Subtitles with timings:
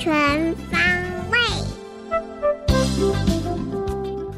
[0.00, 0.10] 全
[0.70, 0.80] 方
[1.30, 1.38] 位。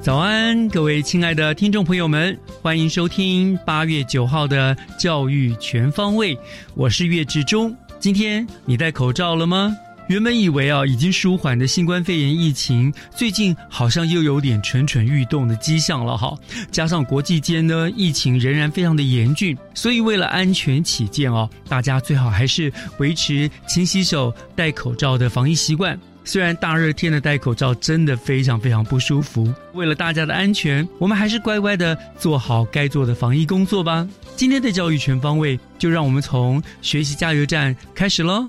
[0.02, 6.36] 早安，各位亲爱的听众朋友们，欢迎收听八月九号的教育全方位，
[6.74, 7.72] 我是岳志忠。
[8.00, 9.72] 今天你戴口罩了吗？
[10.08, 16.36] 原本以为啊，已经舒缓的新冠肺炎疫情，最近好像又有点蠢蠢欲动的迹象了哈。
[16.70, 25.98] 加上国际间呢，疫情仍然非常的严峻，所以为了安全起见哦，大家最好还是维持勤洗手、戴口罩的防疫习惯。
[26.24, 34.06] 虽然大热天的戴口罩真的非常非常不舒服，为了大家的安全，我们还是乖乖的做好该做的防疫工作吧。
[34.36, 38.48] 今天的教育全方位，就让我们从学习加油站开始喽。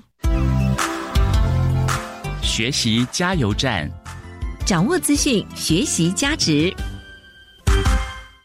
[2.54, 3.90] 学习加油站，
[4.64, 6.72] 掌握资讯，学习加值。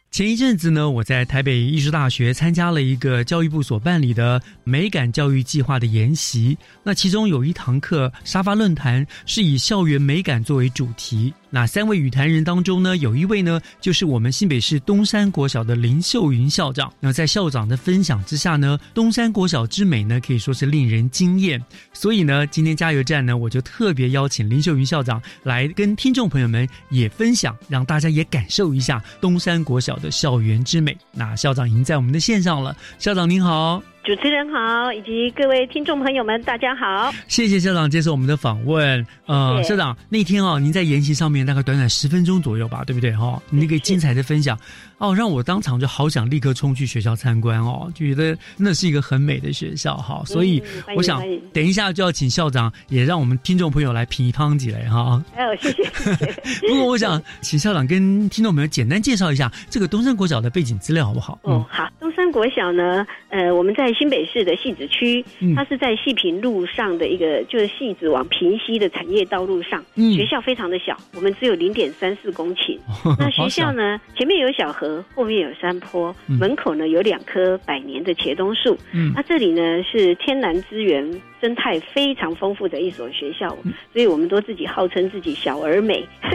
[0.09, 6.57] 前一阵子呢，我在台北艺术大学参加了一个教育部所办理的美感教育计划的研习。
[6.81, 11.31] 那其中有一堂课沙发论坛，是以校园美感作为主题。
[11.49, 16.93] 那三位语坛人当中呢，有一位呢，就是我们新北市东山国小的林秀云校长。
[16.99, 21.63] 那在校长的分享之下呢，东山国小之美呢，可以说是令人惊艳。
[21.93, 30.95] 所以呢，今天加油站呢，我就特别邀请林秀云校长来跟听众朋友们也分享，让大家也感受一下东山国小的校园之美。
[31.11, 33.81] 那校长已经在我们的线上了，校长您好。
[34.05, 37.11] 主持人好，以及各位听众朋友们，大家好！
[37.27, 39.05] 谢谢校长接受我们的访问。
[39.27, 43.11] 呃，校长那天哦，您在研习上面大概短短十分钟左右吧，对不对？
[43.11, 44.57] 哈，那个精彩的分享
[44.97, 50.23] 哦，让我当场就好想立刻冲去学校参观哦，就觉得那是一个很美的学校哈。
[50.25, 50.63] 所以
[50.95, 51.21] 我想
[51.53, 55.21] 等一下就要请校长也让我们听众朋友来品一汤几类哈。
[55.35, 55.83] 哎呦，谢谢。
[56.67, 61.37] 不过我想请校长跟听众朋友简单介绍一下这个东山国小的背景资料好不好？
[61.43, 61.87] 嗯，好。
[61.99, 65.23] 东山国小呢，呃，我们在新北市的戏子区，
[65.55, 69.83] 它是在戏平路上的一个，就是戏子往平西的产业道路上。
[69.95, 72.77] 嗯，学校非常的小，我们只有零点三四公顷。
[73.17, 78.77] 那学校呢，前面有小河，后面有山坡，门口呢有两棵百年的茄冬树。
[78.93, 83.49] 嗯，那这里呢是天然资源、生态非常丰富的一所学校，
[83.93, 86.05] 所以我们都自己号称自己小而美。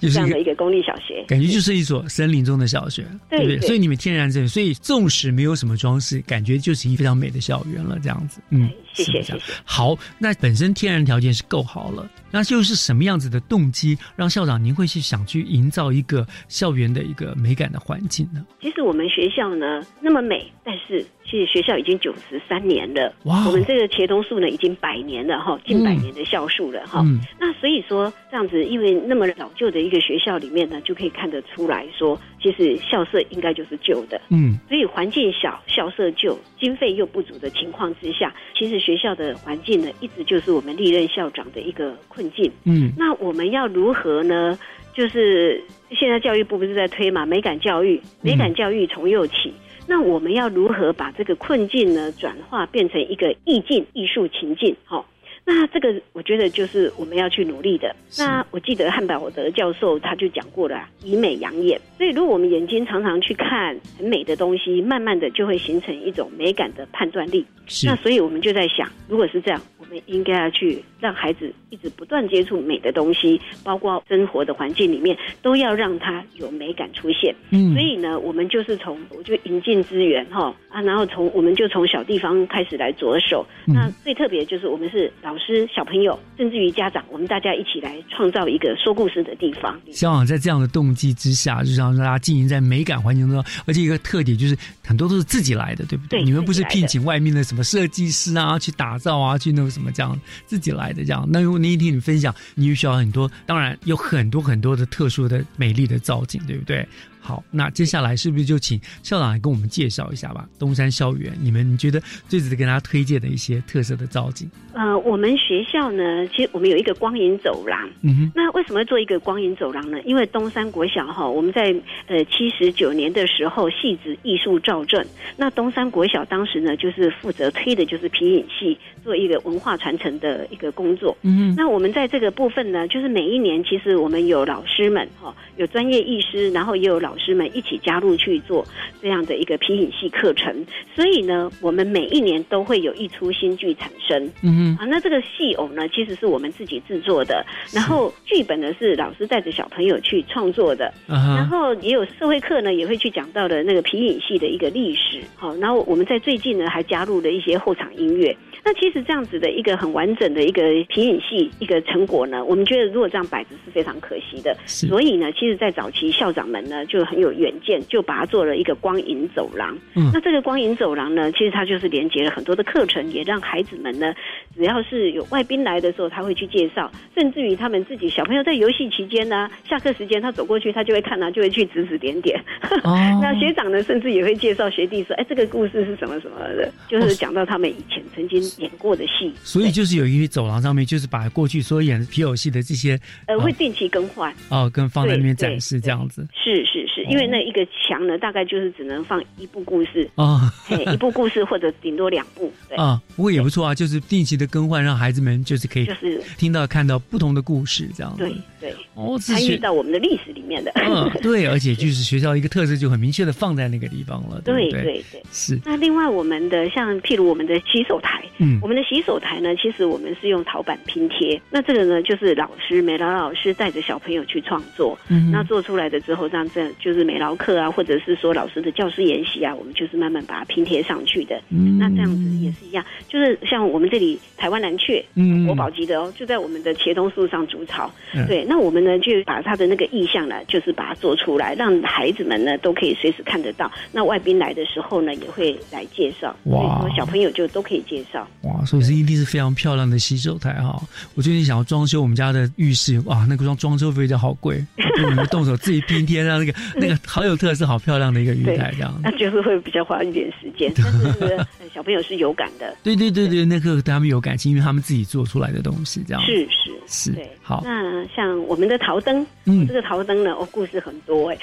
[0.00, 3.60] 这样的一个公立小学，感觉就是一所森林中的小学，对不对？
[3.60, 7.98] 所以你们天然这，所以纵使没有什么装饰，感觉就是一非常美的校园了。
[8.00, 9.52] 这样子，嗯，谢谢谢谢。
[9.64, 18.44] 好，那本身天然条件是够好了，那就是什么样子的动机让校长您会去想去营造一个校园的一个美感的环境呢？
[18.60, 23.12] 其实我们学校呢那么美，但是其实学校已经九十三年了。
[23.24, 27.04] 哇，我们这个茄冬树呢已经百年了哈，近百年的校树了哈。
[27.38, 34.20] 那所以说这样子，因为那么老旧的一个学校里面呢，就可以看得出来说，其实校舍应该就是旧的。
[34.30, 42.50] 嗯，所以环境小、校舍旧、经费又不足的情况之下，其实学校的环境呢，一直就是我们历任校长的一个困境。
[42.64, 44.58] 嗯，那我们要如何呢？
[44.94, 49.52] 就是现在教育部不是在推嘛，美感教育，美感教育从幼起。
[49.90, 54.76] 那我们要如何把这个困境呢，转化变成一个意境、艺术情境？
[54.84, 55.02] 哈。
[55.50, 57.96] 那这个我觉得就是我们要去努力的。
[58.18, 61.80] 那我记得汉堡德教授他就讲过了，以美养眼。
[61.96, 67.46] 所以如果我们眼睛常常去看很美的东西，慢慢的就会形成一种美感的判断力。
[67.86, 77.34] 那所以我们就在想，如果是这样，我们应该要去让孩子一直不断接触美的东西，包括生活的环境里面都要让他有美感出现。
[77.50, 83.46] 嗯，所以呢，我们就是从我就引进资源哈啊，然后从我们就从小地方开始来着手。
[83.66, 89.78] 那最特别就是我们是老师、小朋友，甚至于家长，我们大家一起来创造一个说故事的地方。
[89.92, 96.22] 希望在这样的动机之下，就让大家经营在美感环境中，而且一个特点就是很多都是自己来的，对不对？
[96.22, 101.26] 你们不是聘请外面的什么设计师啊去打造啊，去那个什么这样自己来的这样。
[101.30, 106.86] 那如果你听你分享，你需要很多，当然有很多很多的特殊的美丽的造景，对不对？
[107.20, 110.48] 好，那接下来是不是就请校长来跟我们介绍一下吧？
[110.58, 114.48] 东山校园，你们觉得最值得跟大家推荐的一些特色的造景？
[114.72, 117.88] 呃，我们学校呢，其实我们有一个光影走廊。
[118.02, 118.32] 嗯哼。
[118.34, 120.00] 那为什么做一个光影走廊呢？
[120.02, 121.74] 因为东山国小哈，我们在
[122.06, 125.04] 呃七十九年的时候，戏子艺术造镇。
[125.36, 131.16] 那东山国小当时呢，就是负责推的就是皮影戏，做一个文化传承的一个工作。
[131.22, 131.54] 嗯哼。
[131.56, 137.07] 那我们在这个部分呢，就是每一年其实我们有老师们哈，有专业艺师，然后也有老。
[137.16, 138.66] 师们一起加入去做
[139.00, 140.54] 这样的一个皮影戏课程，
[140.94, 144.30] 所以呢，我们每一年都会有一出新剧产生。
[144.42, 155.20] 嗯啊，那这个戏偶呢，其实是我们自己制作的，然后剧本呢是老师带着小朋友去创作的，然后也有社会课呢，也会去讲到的那个皮影戏的一个历史。
[155.36, 158.36] 好，然后我们在最近呢还加入了一些后场音乐。
[158.64, 164.54] 那其实这样子的一个很完整的一个皮影戏一个成果呢，我们觉得如果这样摆着是非常可惜的。
[164.66, 169.76] 所以呢，其实，在早期校长们呢就很有远见，就把它做了一个光影走廊。
[169.94, 174.14] 嗯，那这个光影走廊呢，其实它就是连接了很多的课程，也让孩子们呢，
[174.56, 182.42] 只要是有外宾来的时候，他会去介绍，甚至于他们自己小朋友在游戏期间呢，下课时间他走过去，他就会看啊，就会去指指点点。
[183.20, 188.38] 那学长呢，甚至也会介绍学弟说：“哎，这个故事是什么什么的？”就是讲到他们以前曾经。
[188.58, 196.26] 演过的戏，所以就是有一个走廊上面，就是把过去所有演皮偶戏的这些，呃，会定期更换哦，跟放在那边展示这样子。
[196.32, 200.52] 是是是，因为那一个墙呢，大概就是只能放一部故事 啊，
[200.92, 202.52] 一部故事或者顶多两部。
[202.68, 208.24] 对啊，不过也不错啊，就是定期的更换，让孩子们就是可以就是听到看到不同的故事这样子。
[208.24, 210.70] 对对，哦，参与到我们的历史里面的。
[210.74, 214.40] 嗯， 对，而且就是学校一个特色就很明确的放在那个地方了。
[214.44, 215.58] 对对对，是。
[215.64, 221.40] 那另外我们的像譬如我们的洗手台，嗯，我们的洗手台呢，其实我们是用陶板拼贴。
[221.50, 231.40] 那这个呢，就是老师美劳老师带着小朋友去创作，嗯，那做出来的之后，让这就是美劳课啊，或者是说老师的教师研习啊，我们就是慢慢把它拼贴上去的。
[231.50, 237.90] 嗯，那这样子也是一样，就是像我们这里台湾蓝雀，嗯，国宝级的哦，就在我们的茄冬树上筑巢。
[238.26, 243.70] 对，那我们呢就把他的那个意向呢，就是把它做出来，让孩子们呢都可以随时看得到。
[243.92, 246.34] 那外宾来的时候呢，也会来介绍。
[246.44, 248.26] 哇，小朋友就都可以介绍。
[248.42, 250.80] 哇，所以是一定是非常漂亮的洗手台哈。
[251.14, 254.64] 我最近想要装修我们家的浴室，哇，那个装装修费就好贵，
[255.04, 258.94] 我们动手自己拼贴，上那个那个好有特色、好漂亮的一个浴台这样。
[259.04, 262.74] 那就是会比较花一点时间， 但是小朋友是有感的。
[262.82, 266.22] 对对对对，那个他们有感情，因为他们自己做出来的东西这样。
[266.22, 267.28] 是是是，对。
[267.42, 271.38] 好，那像我们的陶灯，嗯，这个陶灯呢，哦，故事很多哎。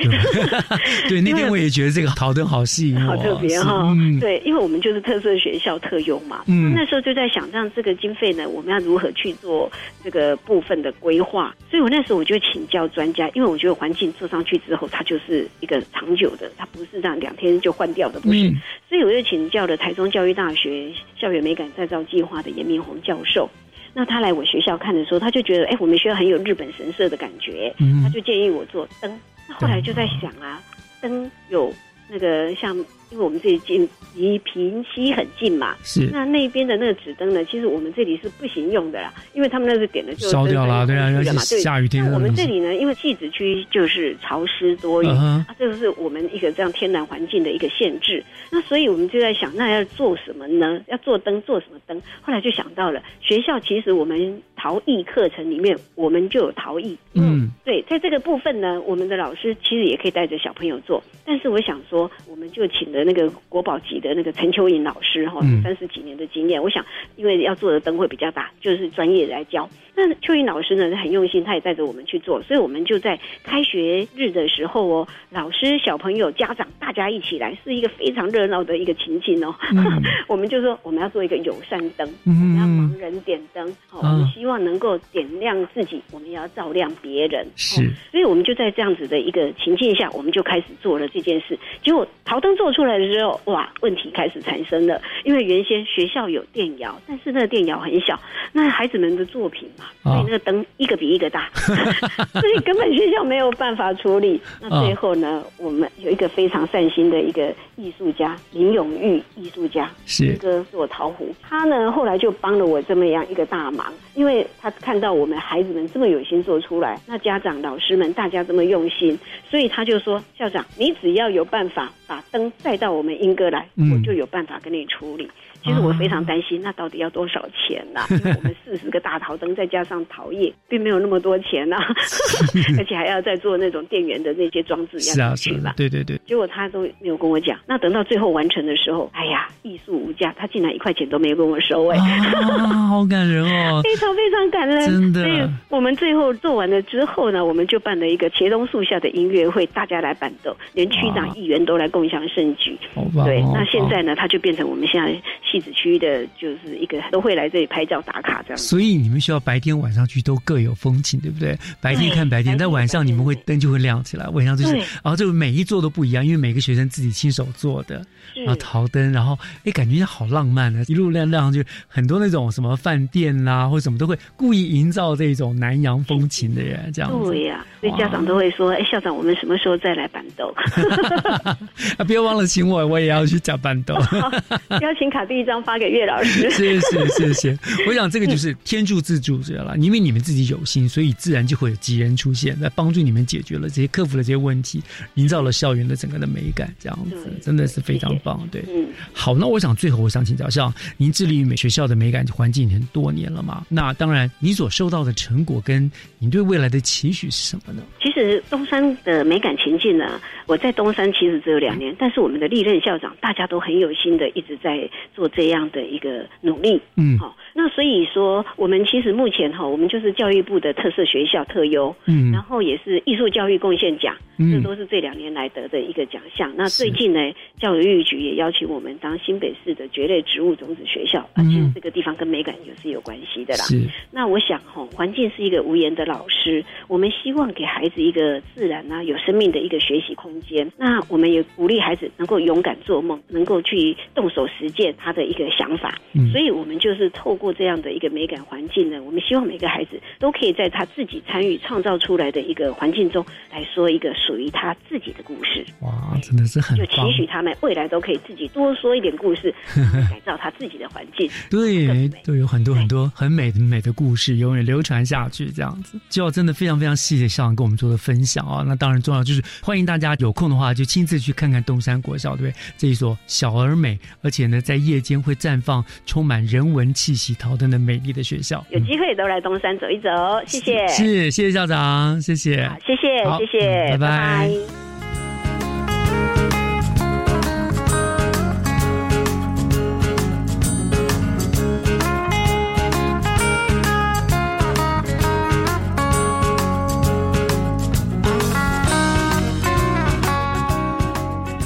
[1.09, 3.95] 对，那天我也觉得这个陶灯好吸引我，好特别哈。
[4.19, 6.43] 对，因为我们就是特色学校特用嘛。
[6.47, 6.73] 嗯。
[6.73, 9.71] 那时候就在想，让这个经费呢，我们要如何去做
[10.03, 11.55] 这个部分的规划？
[11.69, 18.53] 所以我那时候我就请教专家，因为我觉得环境做上去之后，它就是一个长久的，它不是这样两天就换掉的，不是。
[18.87, 23.49] 所以我就请教了台中教育大学校园美感再造计划的严明宏教授。
[23.95, 27.73] 那他来我学校看的时候，他就觉得，哎，我们学校很有日本神社的感觉，
[28.03, 29.19] 他就建议我做灯。
[29.47, 30.61] 那后来就在想啊，
[31.01, 31.73] 灯有
[32.09, 32.77] 那个像。
[33.09, 42.05] 因为我们这里近离平溪很近嘛，是那那边的那个纸灯呢，其实我们这里是不行用的啦，因为他们那个点的就烧掉了，对啊，下雨天。
[42.11, 48.23] 我们这里呢，因为戏子区就是潮湿多雨啊，这个是我们一个这样天然环境的一个限制。
[48.51, 50.81] 那所以我们就在想，那要做什么呢？
[50.87, 52.01] 要做灯，做什么灯？
[52.21, 56.97] 后来就想到了学校，其实我们陶艺课程里面，我们就有陶艺。
[57.13, 61.03] 嗯，对，在这个部分呢，我们的老师其实也可以带着小朋友做。
[61.25, 66.85] 但是我想说，我们就请了那个国宝级的那个陈秋颖老师哈，三十几年的经验，我想
[67.15, 69.69] 因为要做的灯会比较大，就是专业来教。
[69.95, 79.55] 那秋云老师呢很用心，他也带着我们去做，所以我们就在开学日的时候哦，老师、小朋友、家长大家一起来，是一个非常热闹的一个情景哦。
[80.27, 84.55] 我们就说我们要做一个友善灯，我们要盲人点灯，好，我们希望。
[84.65, 87.45] 能够点亮自己，我们也要照亮别人。
[87.55, 91.59] 是，所以我们就在这样子的一个情境下，我们就开始做了这件事。
[91.83, 94.99] 结果陶灯做出来的时候，哇，问题开始产生了。
[95.23, 98.19] 因为原先学校有电窑，但是那个电窑很小，
[98.53, 104.39] 那孩子们的作品嘛，所以那个灯一个比一个大， 所以根本学校没有办法处理。
[104.61, 119.17] 那最后呢，我们有一个非常善心的一个艺术家林永玉艺术家，是一个做陶壶，他呢后来就帮了我这么样一个大忙，因为他看到我们孩子们这么有心做出来，那家长老师们大家这么用心，
[119.49, 125.29] 所以他就说校长，你只要有办法把灯带到我们英哥来，我就有办法跟你处理。
[125.65, 128.01] 其实我非常担心，那到底要多少钱呢？
[128.11, 131.77] 因为我们四十个大陶灯再加上陶业， 并没有那么多钱呐，
[132.77, 135.73] 而且还要再做那种电源的那些装置是啊，是吧？
[135.75, 136.17] 对对对。
[136.27, 137.57] 结果他都没有跟我讲。
[137.65, 141.97] 那等到最后完成的时候，哎呀，艺术无价，他竟然一块钱都没有跟我收哎，
[142.87, 145.23] 好感人哦，非常非常感人，真的。
[145.23, 152.77] 所以我们最后做完了之后呢，我们就办了一个茄东树下的音乐会，大家来伴奏，连区长、议员都来共享盛举。
[153.25, 155.15] 对，那现在呢，他就变成我们现在。
[155.55, 161.57] 戏子区的就是一个都会来这里拍照打卡这样，所以你们需要白天晚上去都各有风情，对不对？
[161.79, 177.09] 白天看白天，但晚上你们会灯就会亮起来，晚上就是，然后就每一座都不一样，因为每个学生自己亲手做的，然后陶灯，然后哎感觉好浪漫啊，一路亮亮，就很多那种什么饭店啦或者什么都会故意营造这种南洋风情的人这样。
[177.23, 180.53] 对呀，所以家长都会说，哎校长，我们什么时候再来板豆？
[181.97, 183.95] 啊，不要忘了请我，我也要去讲板豆。
[184.81, 187.57] 邀请卡第一张发给岳老师， 谢谢谢谢。
[187.87, 194.81] 我想这个就是天助自助者了，因为你们自己有心，所以自然就会有吉人出现，来帮助你们解决了这些、克服了这些问题，
[195.15, 198.47] 营造了校园的整个的美感，这样子真的是非常棒。
[198.51, 203.65] 对，嗯，好，那我想最后我想请教，像您致力于美学校的美感环境很多年了嘛？
[203.69, 207.83] 那当然，你所收到的成果跟你对未来的期许是什么呢？
[208.01, 215.24] 其实东山的美感情境呢，我在东山其实只有两年，但是我们的历任校长大家都很有心的，一直在做。
[215.29, 226.53] 这样的一个努力，嗯，好，那所以说，我们其实目前哈，我们就是教育部的特色学校特优，嗯，然后也是艺术教育贡献奖，这都是这两年来得的一个奖项。
[226.55, 227.19] 那最近呢，
[227.59, 233.65] 教育局也邀请我们当新北市的蕨类植物种子学校，啊，其实这个地方跟美感也是有关系的啦。
[234.11, 240.69] 那我想哈，环境是一个无言的老师，我们希望给孩子一个自然啊、有生命的一个学习空间。
[240.77, 245.25] 那我们也鼓励孩子能够勇敢做梦，能够去动手实践他的。
[245.25, 245.97] 一个想法，
[246.31, 255.65] 所以我们就是透过这样的一个美感环境呢，我们希望每个孩子都可以在他自己参与创造出来的一个环境中来说一个属于他自己的故事。
[255.81, 259.53] 哇，真的是很就期许他们未来都可以自己多说一点故事，
[260.09, 261.29] 改造他自己的环境。
[261.49, 265.51] 对，都有很多很多很美的美的故事，永远流传下去。
[265.51, 268.63] 这样子，就要真的非常非常谢谢校长跟我们做的分享啊！
[268.65, 272.61] 那当然重要就是欢迎大家有空的话就亲自去看看东山国小，对不对？
[272.77, 275.15] 这一所小而美，而且呢在夜间。
[275.25, 278.65] 会绽放充满人文气息、陶灯的美丽的学校。
[278.69, 280.09] 有机会都来东山走一走，
[280.47, 280.87] 谢谢。
[280.87, 284.51] 是，谢谢校长，谢谢，谢谢，谢谢，拜拜。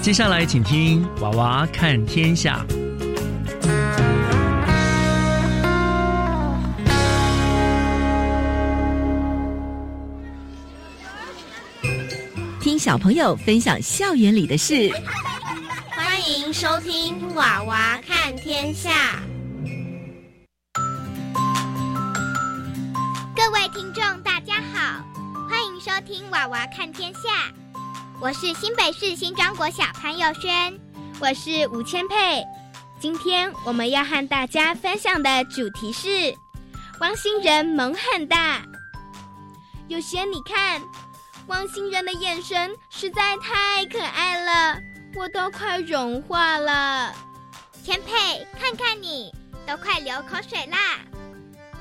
[0.01, 2.65] 接下来，请听《娃娃看天下》。
[12.61, 14.91] 听小朋友分享校园里的事，
[15.91, 19.23] 欢迎收听《娃娃看天下》。
[23.33, 25.01] 各位听众，大家好，
[25.49, 27.19] 欢迎收听《娃娃看天下》。
[28.19, 30.77] 我是新北市新庄国小潘佑轩，
[31.21, 32.43] 我是吴千佩。
[32.99, 36.35] 今天我们要和大家分享的主题是：
[36.99, 38.61] 汪星人萌很大。
[39.87, 40.81] 有些你看。
[41.49, 44.79] 汪星人的眼神实在太可爱了，
[45.15, 47.11] 我都快融化了。
[47.83, 49.33] 千佩，看看你，
[49.65, 50.77] 都快流口水啦。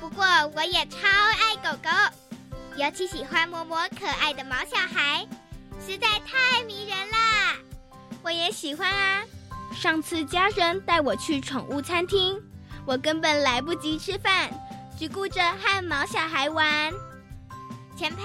[0.00, 0.24] 不过
[0.56, 1.90] 我也超爱狗狗，
[2.76, 5.28] 尤其喜欢摸摸可爱的毛小孩，
[5.86, 7.54] 实在太迷人啦。
[8.22, 9.22] 我也喜欢啊。
[9.70, 12.40] 上次家人带我去宠物餐厅，
[12.86, 14.48] 我根本来不及吃饭，
[14.98, 16.90] 只顾着和毛小孩玩。
[17.94, 18.24] 千佩。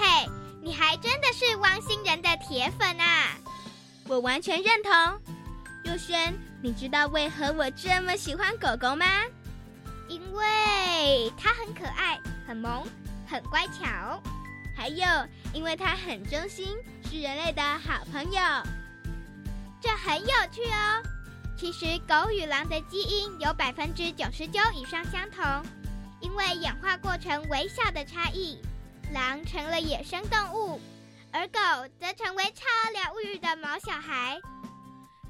[0.64, 3.36] 你还真的是汪星人的铁粉啊！
[4.08, 4.92] 我完全认同。
[5.84, 9.04] 佑轩，你知道为何我这么喜欢狗狗吗？
[10.08, 12.82] 因为它很可爱，很萌，
[13.28, 14.22] 很乖巧，
[14.74, 15.06] 还有
[15.52, 16.74] 因为它很忠心，
[17.10, 18.40] 是人类的好朋友。
[19.82, 21.02] 这很有趣哦。
[21.58, 25.44] 其实狗与狼的基因有百分之九十九以上相同，
[26.22, 28.62] 因为演化过程微小的差异，
[29.12, 30.80] 狼成了野生动物，
[31.32, 31.58] 而狗
[32.00, 34.40] 则成为超疗愈的毛小孩。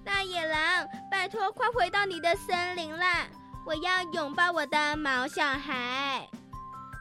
[0.05, 3.27] 大野狼，拜托快回到你的森林啦！
[3.67, 6.29] 我要拥抱我的毛小孩。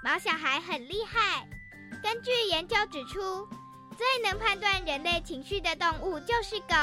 [0.03, 1.47] 毛小孩很厉害，
[2.01, 3.47] 根据研究指出，
[3.97, 6.75] 最能判断人类情绪的动物就是狗。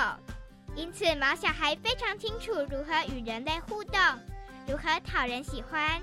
[0.77, 4.01] 因此，毛小孩非常清楚如何与人类互动，
[4.69, 6.01] 如何讨人喜欢。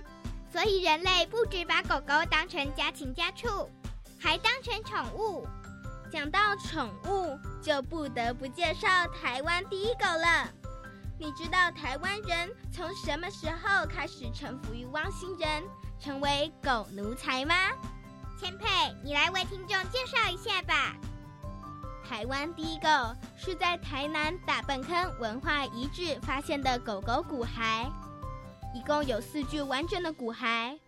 [0.51, 3.69] 所以，人类不止把狗狗当成家禽家畜，
[4.19, 5.47] 还当成宠物。
[6.11, 10.49] 讲到宠物，就不得不介绍台湾第一狗了。
[11.19, 15.63] 你知道台湾人从什么时候开始臣服于汪星人，
[15.99, 17.55] 成为狗奴才吗？
[18.39, 18.67] 千佩，
[19.03, 20.95] 你来为听众介绍一下吧。
[22.07, 22.87] 台湾第一狗
[23.35, 27.91] 是在台南大粪坑文化遗址发现的狗狗骨骸，
[28.73, 30.79] 一共有四具完整的骨骸。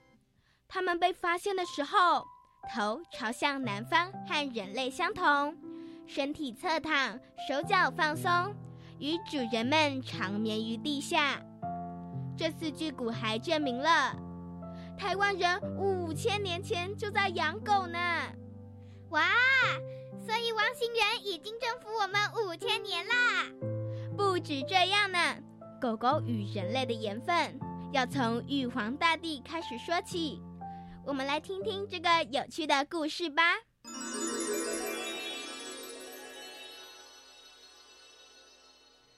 [0.68, 2.26] 它们被发现的时候，
[2.74, 5.56] 头朝向南方，和人类相同，
[6.08, 8.54] 身体侧躺，手脚放松，
[9.00, 11.42] 与主人们长眠于地下。
[12.38, 14.16] 这四具骨骸证明了
[14.98, 18.00] 台湾人五千年前就在养狗呢。
[19.10, 19.22] 哇！
[20.20, 23.46] 所以，汪星人已经征服我们五千年啦！
[24.16, 25.18] 不止这样呢，
[25.82, 27.60] 狗狗与人类的缘分
[27.92, 30.42] 要从玉皇大帝开始说起。
[31.10, 33.42] 我们来听听这个有趣的故事吧。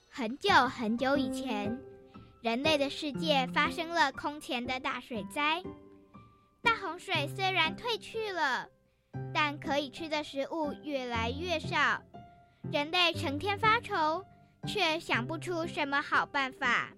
[0.09, 1.77] 很久很久以前，
[2.41, 5.61] 人类的世界发生了空前的大水灾。
[6.63, 8.69] 大洪水虽然退去了。
[9.33, 12.01] 但可以吃的食物越来越少，
[12.71, 14.25] 人类成天发愁，
[14.65, 16.93] 却想不出什么好办法。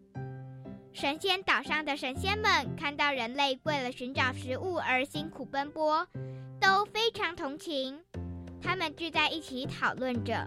[0.93, 6.07] 神仙岛上的神仙们看到人类为了寻找食物而辛苦奔波，
[6.62, 8.00] 都非常同情。
[8.62, 10.45] 他们聚在一起讨论着：“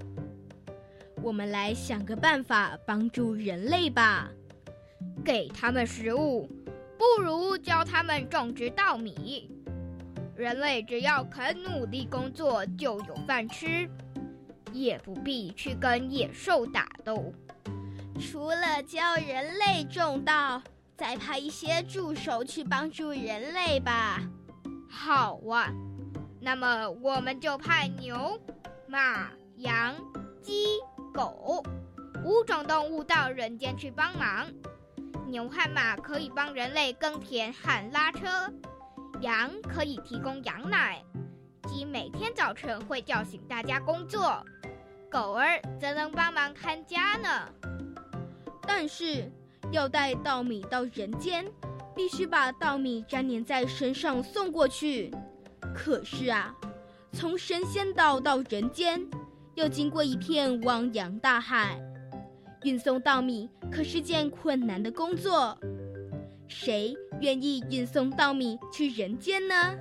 [1.20, 4.30] 我们来想个办法帮助人类吧。
[5.24, 6.48] 给他们食物，
[6.96, 9.50] 不如教他们种植稻米。”
[10.36, 13.88] 人类只要肯努力工作，就有饭吃，
[14.72, 17.34] 也不必去跟野兽打斗。
[18.18, 20.62] 除了教人类种稻，
[20.96, 24.20] 再派一些助手去帮助人类吧。
[24.88, 25.70] 好啊，
[26.40, 28.40] 那么我们就派牛、
[28.88, 29.94] 马、羊、
[30.42, 30.78] 鸡、
[31.12, 31.62] 狗
[32.24, 34.46] 五种动物到人间去帮忙。
[35.26, 38.50] 牛和马可以帮人类耕田和拉车。
[39.20, 41.02] 羊可以提供羊奶，
[41.68, 44.44] 鸡每天早晨会叫醒大家工作，
[45.10, 47.48] 狗儿则能帮忙看家呢。
[48.66, 49.30] 但是
[49.70, 51.44] 要带稻米到人间，
[51.94, 55.12] 必须把稻米粘连在身上送过去。
[55.74, 56.54] 可是啊，
[57.12, 59.06] 从神仙岛到人间，
[59.54, 61.80] 要经过一片汪洋大海，
[62.62, 65.56] 运送稻米可是件困难的工作。
[66.48, 69.74] 谁愿意运送稻米去人间呢？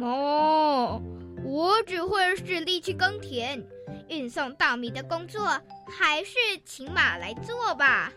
[0.00, 1.00] 哦，
[1.44, 3.64] 我只会使力气耕田，
[4.08, 8.12] 运送稻米的工作还是请马来做吧。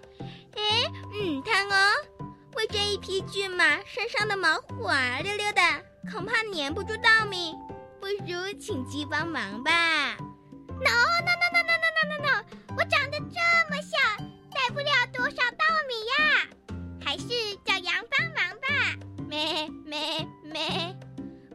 [0.56, 0.62] 哎，
[1.14, 1.92] 嗯，看哦，
[2.54, 5.62] 我这一匹骏马身上的毛滑溜溜的，
[6.12, 7.54] 恐怕粘不住稻米，
[8.00, 10.16] 不如请鸡帮忙吧。
[10.68, 12.44] No no no no no no no no，no！
[12.78, 13.98] 我长得这么小，
[14.54, 16.48] 带不了多少稻米呀。
[17.04, 17.28] 还是
[17.64, 18.68] 叫羊帮忙吧。
[19.28, 20.96] 咩咩咩！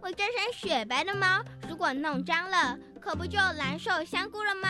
[0.02, 1.26] 我这身雪白的毛，
[1.59, 4.68] 如果弄脏了，可不就难受香菇了吗？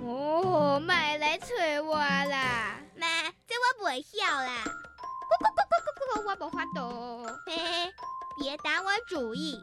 [0.00, 2.76] 哦，买来催我啦！
[2.94, 3.06] 妈，
[3.44, 4.62] 这我不会笑啦。
[4.62, 5.74] 咕咕咕咕
[6.14, 7.26] 咕咕，我不发抖。
[7.44, 7.92] 嘿嘿，
[8.40, 9.58] 别打我主意。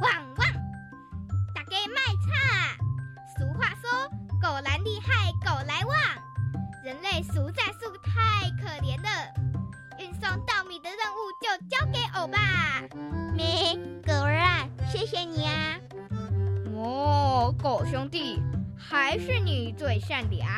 [0.00, 0.46] 汪汪！
[1.52, 2.78] 大家卖菜。
[3.36, 4.08] 俗话说，
[4.40, 5.96] 狗来厉害，狗来旺。
[6.84, 9.34] 人类实在是太可怜了，
[9.98, 12.38] 运送稻米的任务就交给欧吧。
[13.34, 13.76] 咩，
[15.04, 15.80] 谢谢你啊！
[16.76, 18.38] 哦，狗兄弟，
[18.76, 20.48] 还是你最善良。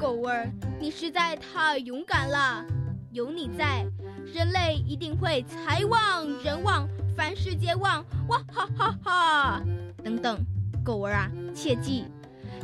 [0.00, 2.64] 狗儿，你实在太勇敢了，
[3.10, 3.84] 有你在，
[4.32, 8.02] 人类一定会财旺人旺，凡事皆旺！
[8.28, 9.62] 哇哈哈哈！
[10.02, 10.38] 等等，
[10.82, 12.06] 狗儿啊，切记。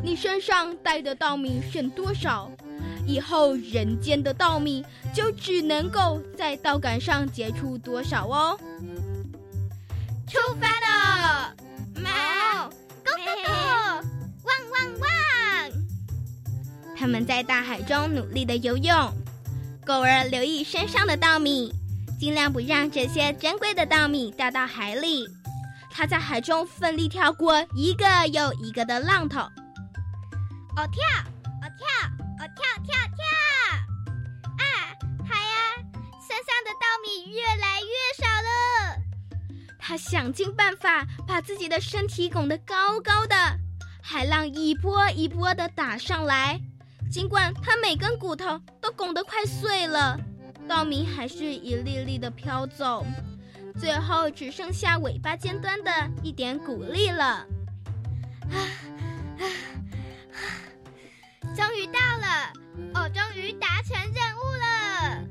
[0.02, 2.50] 你身上带的稻米剩多少？
[3.06, 4.82] 以后人间的稻米
[5.12, 8.58] 就只能够在稻杆上结出多少哦。
[10.32, 11.54] 出发了，
[11.94, 12.70] 猫
[13.04, 13.52] ，Go Go Go，
[14.44, 15.06] 汪汪汪！
[16.96, 19.12] 他们在大海中努力的游泳，
[19.84, 21.70] 狗儿留意身上的稻米，
[22.18, 25.28] 尽量不让这些珍贵的稻米掉到海里。
[25.90, 29.50] 它在海中奋力跳过一个又一个的浪头，哦
[30.76, 31.04] 跳，
[31.60, 31.86] 哦跳，
[32.40, 33.22] 哦跳跳跳！
[34.56, 34.64] 啊，
[35.28, 35.76] 海啊，
[36.26, 39.01] 身上的稻米越来越少了。
[39.84, 43.34] 他想尽办法把自己的身体拱得高高的，
[44.00, 46.60] 海浪一波一波的打上来。
[47.10, 50.16] 尽管他每根骨头都拱得快碎了，
[50.68, 53.04] 稻米还是一粒粒的飘走，
[53.76, 55.90] 最后只剩下尾巴尖端的
[56.22, 57.24] 一点谷粒了。
[57.24, 58.56] 啊
[59.40, 59.44] 啊！
[61.56, 62.52] 终于到了，
[62.94, 65.24] 哦，终于达成任务了。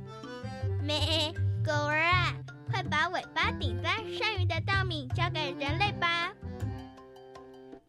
[0.83, 1.33] 咩，
[1.65, 2.35] 狗儿啊，
[2.71, 6.31] 快把尾巴顶在剩余的稻米交给人类吧。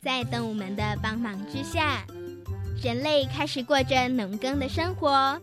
[0.02, 2.04] 在动物们的帮忙之下。
[2.82, 5.40] 人类开始过着农耕的生活，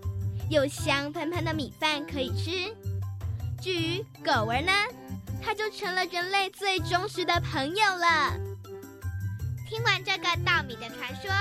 [0.49, 2.75] 有香喷喷的米饭可以吃。
[3.61, 4.73] 至于狗儿呢，
[5.41, 8.33] 它就成了人类最忠实的朋友了。
[9.69, 11.31] 听完这个稻米的传说，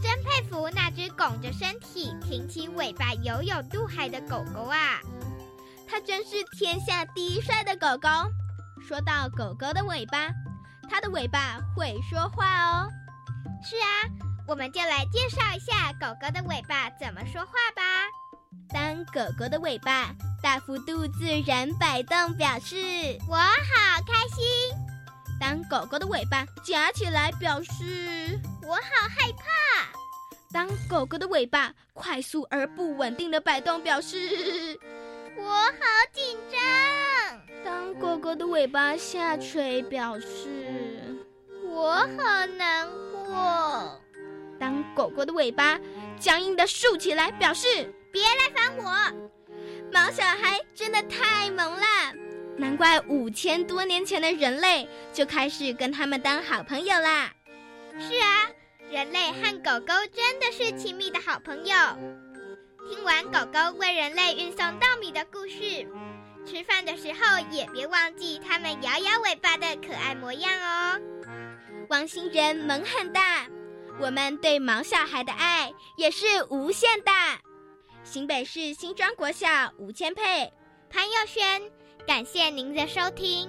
[0.00, 5.00] 真佩服那只拱着身体、挺起尾巴游泳渡海的狗狗啊！
[5.94, 8.08] 它真是天下第一帅的狗狗。
[8.82, 10.28] 说到狗狗的尾巴，
[10.90, 12.88] 它的尾巴会说话哦。
[13.62, 13.86] 是啊。
[14.48, 17.82] 我们就来介绍一下狗狗的尾巴怎么说话吧。
[18.70, 22.76] 当狗狗的尾巴大幅度自然摆动，表示
[23.28, 24.76] 我好开心；
[25.40, 29.96] 当狗狗的尾巴夹起来，表示我好害怕；
[30.52, 34.76] 当狗狗的尾巴快速而不稳定的摆动，表示
[35.36, 35.80] 我好
[36.12, 36.60] 紧张；
[37.64, 40.48] 当狗狗的尾巴下垂，表示
[41.66, 44.00] 我好难过。
[44.58, 45.78] 当狗狗的尾巴
[46.18, 47.66] 僵硬的竖起来，表示
[48.12, 48.84] 别来烦我。
[49.92, 51.86] 毛小孩真的太萌了，
[52.56, 57.32] 难怪五千多年前的人类就开始跟他们当好朋友啦。
[57.98, 58.48] 是啊，
[58.90, 61.74] 人类和狗狗真的是亲密的好朋友。
[62.88, 65.86] 听完狗狗为人类运送稻米的故事，
[66.46, 71.00] 吃饭的时候也别忘记它们摇摇尾巴的可爱模样哦。
[71.88, 73.46] 汪星人萌很大。
[74.00, 77.40] 我们对毛小孩的爱也是无限大。
[78.02, 80.52] 新北市新庄国小吴千佩、
[80.90, 81.62] 潘佑轩，
[82.06, 83.48] 感谢您的收听。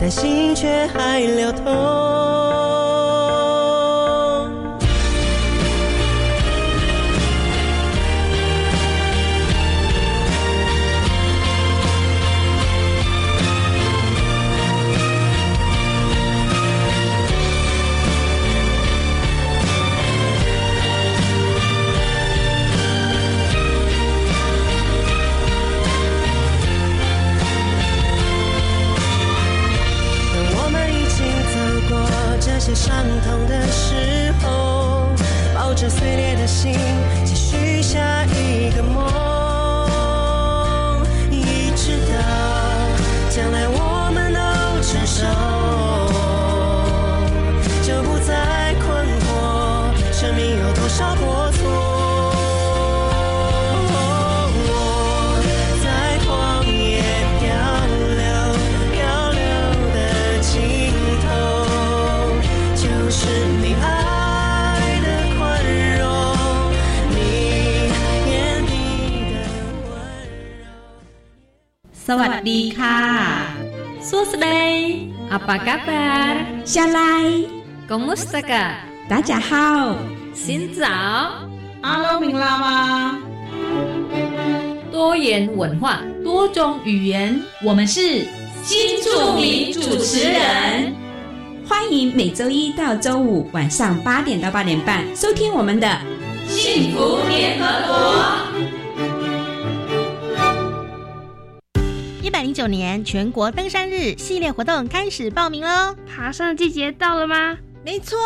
[0.00, 1.67] 但心却还流通。
[75.48, 77.24] 巴嘎巴下来
[77.88, 78.76] 公姆斯达嘎
[79.08, 79.96] 大家好
[80.34, 80.84] 新早
[81.80, 83.18] 阿罗明拉吗
[84.92, 88.26] 多元文化多种语言我们是
[88.62, 90.94] 新著名主持人
[91.66, 95.88] 欢迎每周一到周五晚上八点到八点半收听我们的
[96.46, 98.47] 幸福联合国
[102.38, 105.92] 百零九年全国登山日系列活动开始报名喽！
[106.06, 107.58] 爬山的季节到了吗？
[107.84, 108.16] 没错，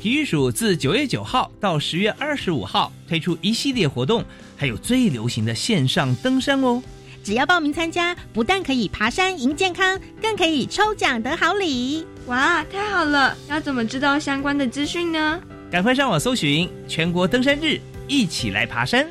[0.00, 4.24] 体育署自九月九号到十月二十五号推出一系列活动，
[4.56, 6.82] 还有最流行的线上登山哦！
[7.22, 12.04] 只要报名参加，不但可以爬山赢健康，更可以抽奖得好礼！
[12.26, 13.38] 哇，太好了！
[13.48, 15.40] 要怎么知道相关的资讯呢？
[15.70, 19.06] 赶快上网搜寻全国登山日，一起来爬山！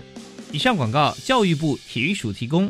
[0.52, 2.69] 以上广告，教育部体育署提供。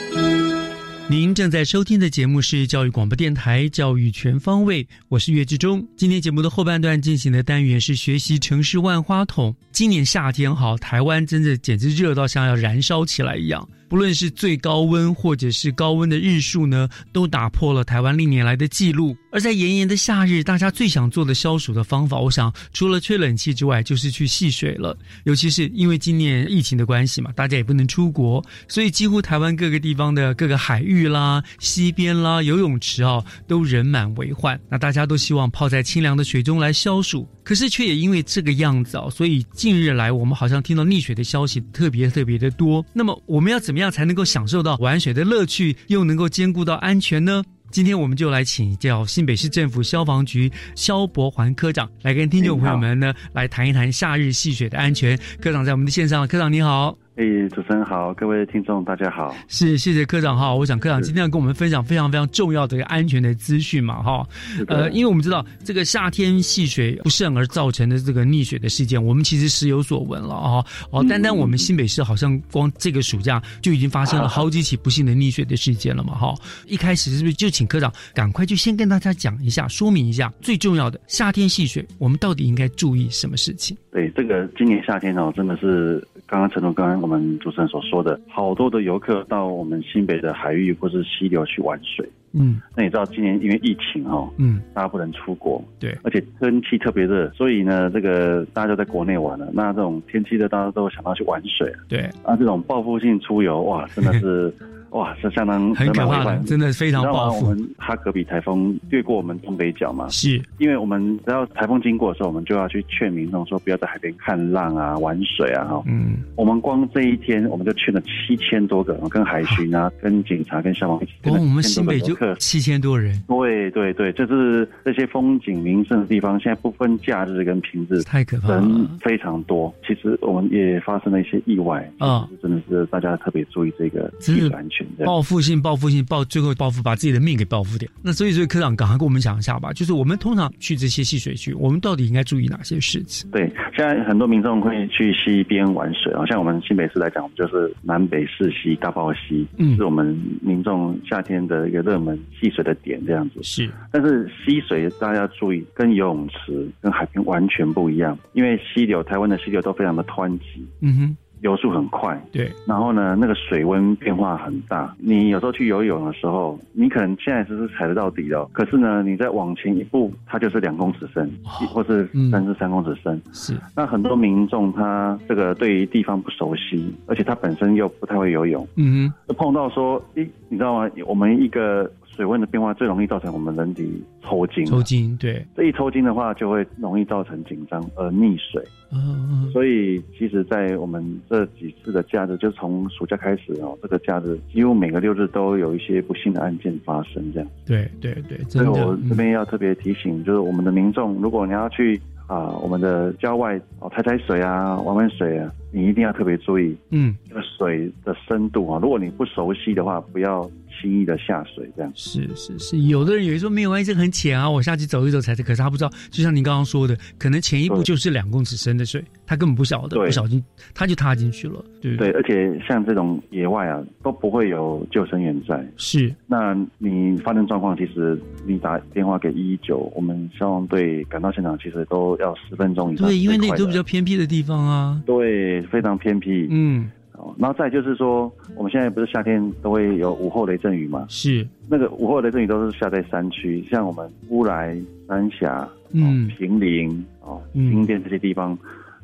[1.11, 5.85] 您正在收听的节目是教育广播电台《教育全方位》，我是岳志忠。
[5.97, 9.53] 今天节目的后半段进行的单元是学习城市万花筒。
[9.73, 13.67] 今年夏天，哈，台湾真的简直热到像要燃烧起来一样。
[13.91, 19.17] 不论是最高温或者是高温的日数呢，都打破了台湾历年来的记录。
[19.33, 24.97] 而在炎炎的夏日，大家最想做的消暑的方法，我想除了吹冷气之外，就是去戏水了。
[25.25, 34.57] 尤其是因为今年疫情的关系嘛，大家也不能出国，所以几乎台湾各个地方的各个海域啦、溪边啦、游泳池啊，都人满为患。
[34.69, 42.81] 那大家都希望泡在清凉的水中来消暑，可是却也因为这个样子哦，所以近日来我们好像听到溺水的消息特别特别的多。
[42.93, 43.91] 那么我们要怎么样？
[43.91, 47.43] 才能够享受到玩水的乐趣，又能够兼顾到安全呢？
[47.69, 55.19] 今天我们就来请教新北市政府消防局肖伯环科长，来跟听众朋友们呢来谈一谈夏日戏水的安全。
[55.41, 56.97] 科长在我们的线上，科长你好。
[57.17, 59.35] 哎，主持人好，各位听众大家好。
[59.49, 60.55] 是，谢谢科长哈。
[60.55, 64.25] 我想科长今天要跟我们分享非常非常重要的一个安全的资讯嘛哈。
[64.67, 70.65] 呃，因为我们知道这个夏天戏水不慎而造成的这个溺水的事件，我们其实时有所闻了啊。
[70.89, 76.33] 哦，单单我们新北市好像光这个暑假就已经发生了好几起不幸的溺水的事件了嘛哈。
[76.65, 83.75] 一开始是不是就请科长赶快就先跟大家讲一下，说明一下最重要的夏天戏水，我们到底应该注意什么事情？
[83.91, 86.01] 对，这个今年夏天哦，真的是。
[86.31, 92.09] 刚刚陈总，刚刚我们主持人所说的，好多的游客到我们新北的海域或是溪流去玩水。
[92.31, 99.49] 嗯，那你知道今年因为疫情哦，嗯，大家不能出国，对，而且天气特别热，所以呢，这个大家都在国内玩了。
[99.51, 101.69] 那这种天气热，大家都想到去玩水。
[101.89, 104.53] 对，啊，这种报复性出游，哇，真的是。
[104.91, 107.45] 哇，是相当很可怕的，真的非常报复。
[107.45, 115.83] 我们哈格比台风越过我们东北角嘛，是因为我们只要台风经过的时候，我们就要去劝民众说不要在海边看浪啊、玩水啊，哈。
[115.87, 116.17] 嗯。
[116.35, 121.11] 我们光这一天，我们就劝了七千多个，跟海巡啊、跟警察、跟消防一起。
[121.23, 123.17] 哦，我们新北就七千多人。
[123.27, 129.73] 对对对，就是这些风景名胜的地方，现在不分假日跟平日，太可怕了，人非常多。
[129.87, 134.11] 其实我们也发生了一些意外啊，真的是大家特别注意这个
[134.53, 134.80] 安全。
[134.97, 135.05] 全。
[135.05, 137.89] 报复性，报复性，报最后报复，把自己的命给报复掉。
[138.01, 139.71] 那所以，所以科长赶快跟我们讲一下吧。
[139.73, 143.29] 就是我们通常去这些戏水区，我们到底应该注意哪些事情？
[143.31, 153.41] 对，现在很多民众会去溪边玩水啊，像我们新北市来讲，我们就是南北市溪、大豹溪，嗯，是我们民众夏天的一个热门戏水的点，这样子。
[153.43, 160.65] 是，但是溪水大家要注意，跟游泳池、跟海边完全不一样，因为溪流，台湾的溪流都非常的湍急。
[160.81, 161.17] 嗯哼。
[161.41, 164.95] 流速很快，对，然后呢，那个水温变化很大。
[164.99, 173.19] 你有时候去游泳的时候，你可能现在只是踩得到底了，可是呢，你再往前一步，它就是两公尺深，或是三至三公尺深。
[173.33, 180.89] 是，那很多民众他这个对于地方不熟悉，而且他本身又不太会游泳，嗯哼，就碰到说，诶，你知道吗？
[181.05, 181.91] 我们一个。
[182.21, 188.63] 水温的变化最容易造成我们人体抽筋，抽筋对，这一抽筋的话就会容易造成紧张而溺水。
[188.91, 197.49] 嗯，所以其实，在我们这几次的假日，就从暑假开始哦，这个假日几乎每个六日都有一些不幸的案件发生，这样。
[197.65, 205.51] 对对对，所以我这边要特别提醒，就是我们的民众，如果你要去啊，我们的郊外哦，踩踩水啊，玩玩水啊。
[205.73, 210.41] 你一定要特别注意，嗯，这个水的深度啊，如果你不熟悉的话，不要
[210.81, 211.91] 轻易的下水，这样。
[211.95, 215.43] 是是是，有的人以为说没有关系，这很浅啊，我下去走一走才是。
[215.43, 221.63] 可是他不知道，就像您刚刚说的，可能前一步就是两公尺深的水，他根本不晓得，不小心他就踏进去了。
[221.81, 225.65] 对对，而且像这种野外啊，都不会有救生员在。
[225.77, 233.07] 是，那你发生状况，其实你打电话给一一九，我们消防队赶到现场，其实都要十分钟以上。
[233.07, 235.01] 对，因为那里都比较偏僻的地方啊。
[235.05, 235.61] 对。
[235.71, 236.89] 非常偏僻，嗯，
[237.21, 241.05] 哦，然后再就是说，我们现在不是夏天都会有午后雷阵雨嘛？
[241.07, 244.75] 是，那个午后雷阵雨都是下在山区，像我们乌来、
[245.07, 248.57] 三峡、嗯，平林、哦，新店这些地方。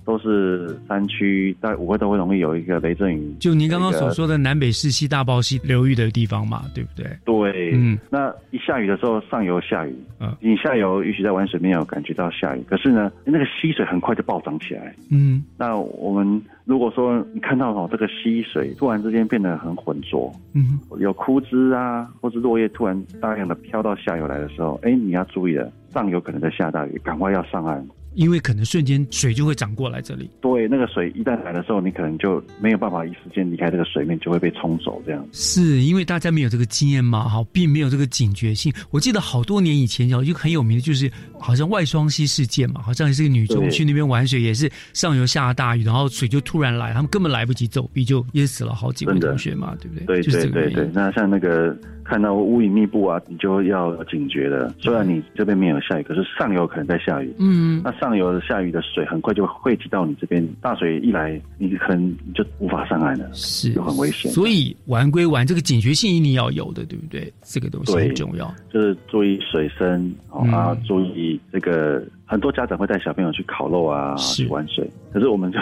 [0.07, 3.35] 都是山区，在五个都会容易有一个雷阵雨。
[3.41, 7.05] 就您刚刚所说的南北四溪大包溪流域的地方嘛，对不对？
[7.25, 7.99] 对，嗯。
[8.09, 15.43] 那一下雨的时候，上游下雨，嗯，你下游也许在玩水没有感觉到下雨，可是呢，那个溪水很快就暴涨起来，嗯。
[15.57, 27.85] 那我们如果说你看到哦，这个溪水突然之间变得很浑浊，嗯，有枯枝啊，或是落叶突然大量的飘到下游来的时候，哎，你要注意了，上游可能在下大雨，赶快要上岸。
[28.17, 30.27] 因为可能瞬间水就会涨过来这里。
[30.41, 34.99] 对，那个水一旦来的时候，你可能就没有办法一时间离开这个水面，就会被冲走。
[35.05, 37.29] 这样是因为大家没有这个经验嘛？
[37.29, 38.73] 哈，并没有这个警觉性。
[38.89, 50.23] 我记得好多年以前有一个很有名的，就是好像外双溪事件嘛，好像也是个女中去那边玩水，也是上游下大雨，然后水就突然来，他们根本来不及走避，就淹死了好几位同学嘛，对不对？
[50.23, 50.89] 对对对对。
[50.91, 54.73] 那像那个看到乌云密布啊，你就要警觉了。
[54.79, 57.31] 虽然你这边没有下雨，可是上游可能在下雨。
[57.37, 58.06] 嗯，那上。
[58.07, 64.31] 上游下雨的水很快就汇集到你这边，大水一来，你可能就无法上岸了，是，就很危险。
[64.31, 67.31] 所以玩归玩，这个警觉性一定要有的，对不对？
[67.43, 72.01] 这个东西很重要，就是注意水深啊，注意这个。
[72.29, 75.57] 很多家长会带小朋友去烤肉啊，去玩水，可是我们就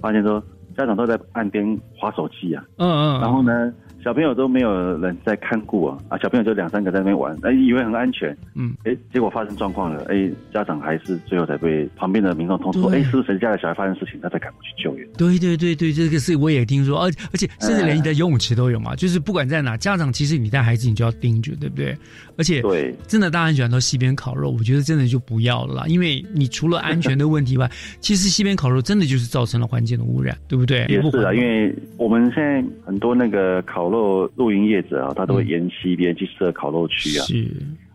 [0.00, 0.42] 发现说，
[0.76, 3.72] 家长都在岸边划手机啊，嗯嗯，然后呢？
[4.02, 15.06] 小朋友都没有人在看顾啊，啊，小朋友就两三个在那边玩，哎，以为很安全，嗯，哎，结果发生状况了，哎，家长还是最后才被旁边的民众通知说，哎，是不是谁家的小孩发生事情，他才赶过去救援。
[15.18, 21.96] 对对对对，这个事我也听说，而而且甚至连你的游泳池都有嘛，就是不管在哪，家长其实你带孩子你就要盯着，对不对？
[22.40, 30.86] 而且对，真的大家很喜欢到西边烤肉，我觉得真的就不要了啦，因为你除了安全的问题外， 其实西边烤肉真的就是造成了环境的污染，对不对？
[30.88, 37.26] 也是啊，因为我们现在很多那个烤肉露营业者啊，他都会沿西边去设烤肉区啊。
[37.26, 37.46] 是，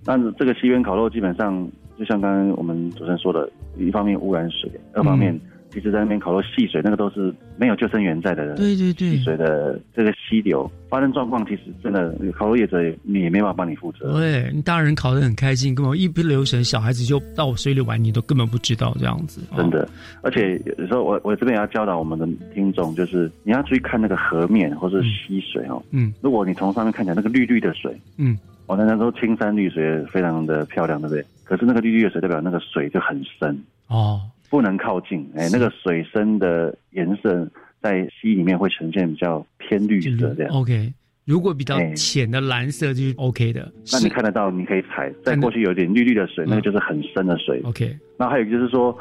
[0.04, 5.36] 但是这个西边烤肉基本上，就像刚刚我们主持人说的，一方面污染水，二方面。
[5.76, 8.56] 其实，在那边烤肉戏水，那个都是没有救生员在的。
[8.56, 14.14] 对对对，戏水的这个溪流发生状况，其实真的烤肉业者你也没办法帮你负责。
[14.14, 19.42] 对，你大人烤的很开心，根本一不留神，小孩子就到水里玩，你都根本不知道这样子。
[19.58, 19.86] 真的，
[20.22, 25.84] 而且有时候我我这边也要教导我们的听众，就是你要注意看那个河面或者溪水哦。
[25.92, 26.14] 嗯。
[26.22, 31.26] 如果你从上面看起来那个绿绿的水，嗯，我那时候青山绿水非常的漂亮，对不对？
[31.44, 34.22] 可是那个绿绿的水代表那个水就很深哦。
[34.50, 37.48] 不能靠近，哎，那个水深的颜色
[37.82, 40.54] 在溪里面会呈现比较偏绿色这样。
[40.54, 40.94] OK，
[41.26, 43.72] 如果比较浅的蓝色就是 OK 的。
[43.92, 45.12] 那你看得到，你可以踩。
[45.24, 47.62] 再过去有点绿绿的水，那个就是很深的水。
[47.64, 48.98] OK，那还有就是说，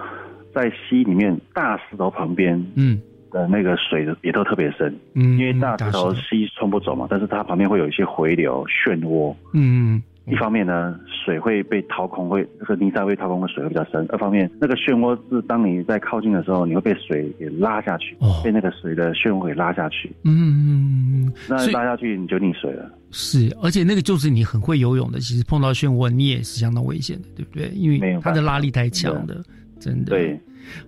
[0.54, 3.00] 在溪里面大石头旁边，嗯，
[3.30, 10.02] 的那个水也都特别深，嗯，因为大石头溪冲不走嘛，但是它旁边会有一些回流漩涡，嗯。
[10.26, 20.10] 一方面呢，水会被掏空，会这个泥沙会掏空，水会比较深；二方面，那个漩涡是当你在靠近的时候，你会被水给拉下去，被那个水的漩涡给拉下去。
[20.24, 22.90] 嗯，那拉下去你就溺水了。
[23.10, 27.68] 是，而且那个就是你很会游泳的，其实碰到漩涡你也是相当危险的，对不对？
[27.74, 29.42] 因为它的拉力太强的，
[29.78, 30.10] 真的。
[30.10, 30.40] 对。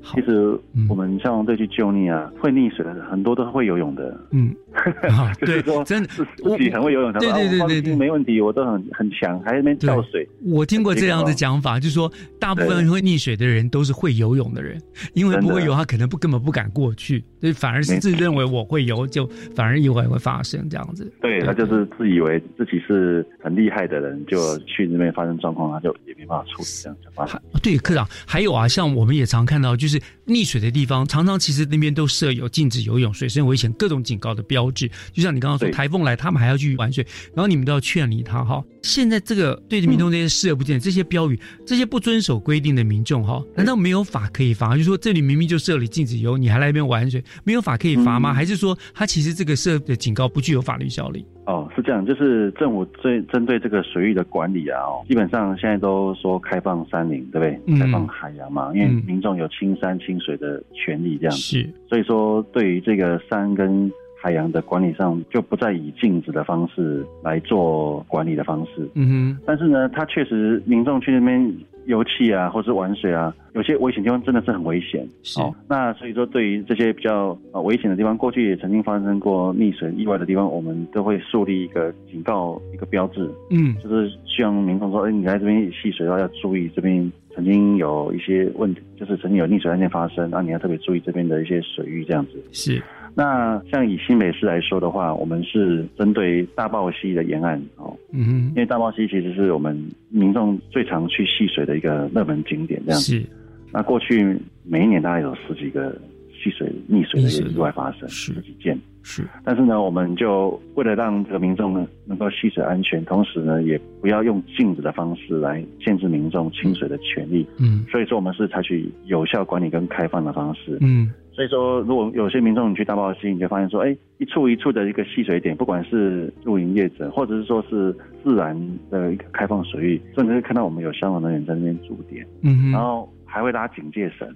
[0.02, 0.58] 其实
[0.88, 4.18] 我们消防队去救溺啊，会溺水的很多都是会游泳的。
[4.30, 4.50] 嗯，
[5.40, 6.24] 就是说真的自
[6.58, 10.28] 己很会游泳，对对对对对，没问题，我都很很强，还那边跳水。
[10.44, 14.80] 我听过这样的讲法，就是说大部分会溺水的人都是会游泳的人，
[15.14, 21.10] 因为不会游，他可能不根本不敢过去，所以反而是自认为我会游，就反而意外会发生这样子。
[21.20, 27.40] 对他就是自以为自己是很厉害的人，就去那边发生状况，他就也没办法处理这样子。
[27.62, 34.88] 对，科长，还有啊，像我们也常看到，就是溺水的地方，常常其实那边都设有禁止游泳、水深危险各种警告的标志。
[35.12, 38.62] 就像你刚刚说，台风来，他们还要去玩水，然后你们都要劝离他哈。
[38.82, 44.76] 现在这个对着民众这些视而不见，这些标语，这些不遵守规定的民众哈，难道没有法可以罚？
[44.76, 48.32] 就说这里明明就设立禁止游，你还来一边玩水，没有法可以罚吗？
[48.32, 51.24] 还是说他其实这个设的警告不具有法律效力？
[51.46, 57.78] 哦，是这样，就是政府最针对这个水域的管理啊，哦，基本上现在都说开放山林，对不对？
[57.78, 61.68] 开放海洋嘛，因为民众有青山清水的权利，这样是。
[61.88, 63.90] 所以说，对于这个山跟
[64.20, 68.88] 海洋的管理上，就不再以禁止的方式来做管理的方式。
[68.94, 69.38] 嗯哼。
[69.46, 71.54] 但是呢，它确实民众去那边。
[71.86, 75.06] 油气啊，或是玩水啊，有些危险地方真的是很危险。
[75.22, 83.30] 是，那所以说对于这些比较啊危险的地方，过去也曾经发生过溺水意外的地方，我们都会树立一个警告一个标志。
[83.50, 92.32] 嗯，就是希望民众说，哎，你来这边戏水的话要注意，这边曾经有一些问题，就是曾经有溺水案件发生，那你要特别注意这边的一些水域这样子。
[92.50, 92.82] 是。
[93.18, 99.74] 那像以新北市来说的话，我们是针对大豹溪的沿岸哦，嗯哼，因为大豹溪其实是我们
[100.10, 103.24] 民众最常去戏水的一个热门景点，这样子。
[103.72, 105.98] 那过去每一年大概有十几个
[106.30, 108.78] 戏水溺水的意外发生，十几件。
[109.02, 109.24] 是。
[109.42, 117.46] 但是呢，我们就为了让这个民众呢能够戏水安全，同时呢也不要用禁止的方式来限制民众清水的权利。
[117.58, 117.86] 嗯。
[117.90, 120.76] 所以说，我们是采取有效管理跟开放的方式。
[120.82, 121.10] 嗯。
[121.36, 128.58] 所以说，如果有些民众你去大报溪，你就发现说，哎，一处一处的一个戏水点，不管是露营业者，或者是说是自然
[128.90, 134.26] 的一个开放水域，甚至是看到我们有消防人员在那边驻点，嗯，然后还会拉警戒绳，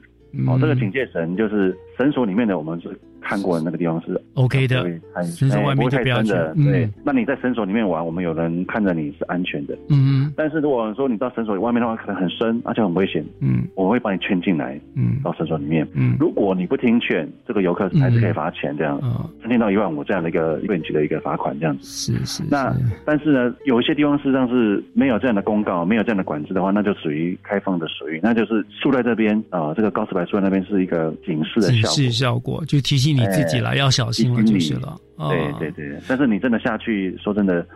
[0.47, 2.89] 哦，这个警戒绳就是绳索里面的，我们是。
[3.23, 4.83] 看过的那个地方是 OK 的，
[5.25, 6.65] 绳索外面就不。
[6.65, 9.79] 对，那你在绳索里面玩，我们有人看着你是安全的。
[9.91, 13.23] 嗯，但是如果说你到绳索外面的话，可能很深，而且很危险。
[13.41, 14.81] 嗯，我会把你劝进来。
[14.95, 15.87] 嗯，到绳索里面。
[15.93, 18.99] 嗯，如果你不听劝，这个游客还是可以罚钱这样。
[19.03, 21.85] 嗯，三千到一万五这样的一个一级的一个罚款这样子。
[21.85, 22.43] 是是。
[22.51, 22.75] 那
[23.05, 33.11] 但是呢，有一些地方事实上是没有这样的公告，没有这样的管制的话，那就属于开放的水域，那就是树在这边啊，这个高石白树在那边是一个警示的效示效果就提醒。
[33.11, 34.97] 你自己了，要小心了就是了。
[35.29, 37.67] 对对对，但是你真的下去，说真的，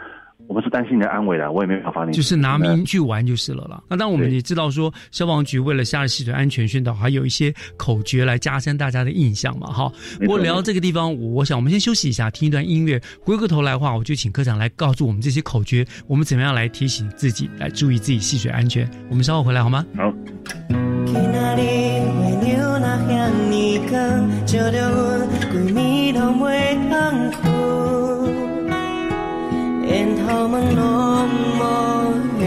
[0.46, 2.12] 我们是担心你的安危的，我也没办法你。
[2.12, 3.82] 就是拿命去玩就是了啦。
[3.90, 9.66] 那当我们也知道说，消防局为了下戏水安全宣导，还有一些口诀来加深大家的印象嘛。
[9.66, 13.02] 哈，不过聊到这个地方，我想我们先休息一下，听一段音乐。
[13.20, 18.88] 回过头来的话，我就请科长来告诉我们这些口诀，我们怎么样来提醒自己，来注意自己戏水安全。
[19.10, 19.84] 我们稍后回来好吗？
[19.96, 20.14] 好。
[23.94, 24.92] 照着阮
[25.52, 25.78] 规暝
[26.18, 26.44] 拢袂
[26.90, 26.92] 通
[27.40, 27.42] 困，
[29.86, 30.82] 烟头门拢
[31.58, 31.62] 无
[32.40, 32.42] 休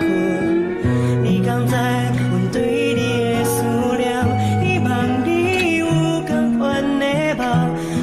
[0.00, 0.02] 困。
[1.22, 2.56] 你敢知阮对
[2.94, 3.54] 你的思
[3.96, 4.02] 念？
[4.62, 4.86] 希望
[5.24, 5.28] 你
[5.76, 5.82] 有
[6.26, 6.62] 同款
[6.98, 7.02] 的
[7.36, 7.42] 梦，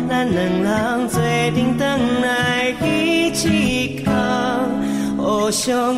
[0.09, 0.69] 咱两人
[1.09, 1.81] 做阵转
[2.21, 2.25] 来
[2.85, 4.09] 一起哭，
[5.17, 5.95] 互相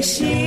[0.00, 0.39] 心。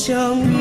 [0.00, 0.59] 想。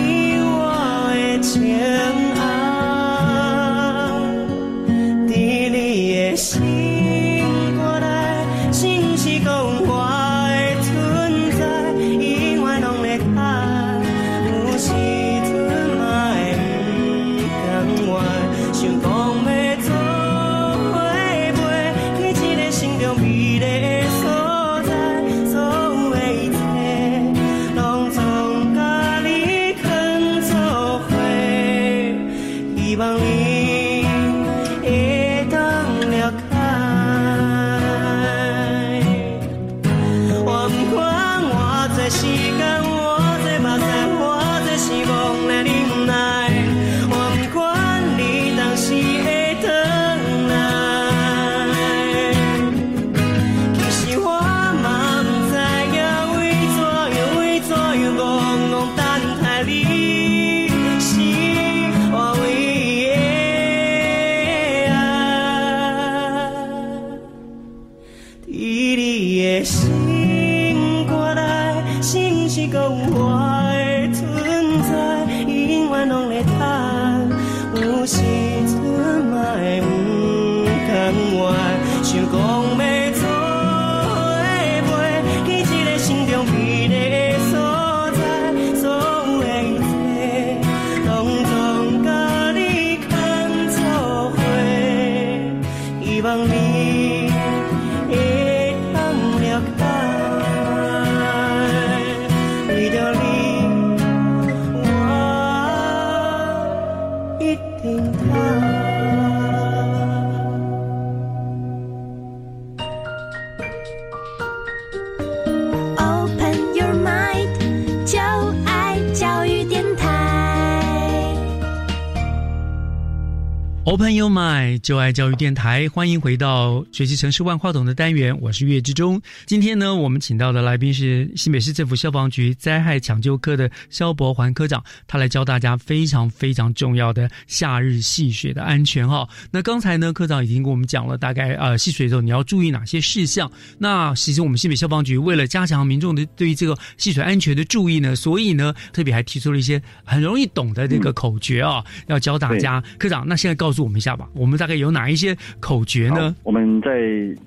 [123.90, 129.20] Open Your Mind，就爱教育电台，欢迎回到学习城市万花筒的单元，我是岳志忠。
[129.48, 139.28] 今天呢，我们请到的来宾是新北市政府消防局灾害抢救科的肖博环科长，他来教大家非常非常重要的夏日戏水的安全哈。
[139.50, 143.52] 那刚才呢，科长已经跟我们讲了大概呃戏水的时候你要注意哪些事项。
[143.80, 152.80] 那其实我们新北消防局为了加强民众的对于这个戏水安全的注意呢，所以呢特别还提出了一些很容易懂的这个口诀啊、要教大家。
[153.00, 156.36] 科长，那现在告诉我们一下吧，我们大概有哪一些口诀呢？
[156.44, 156.90] 我们在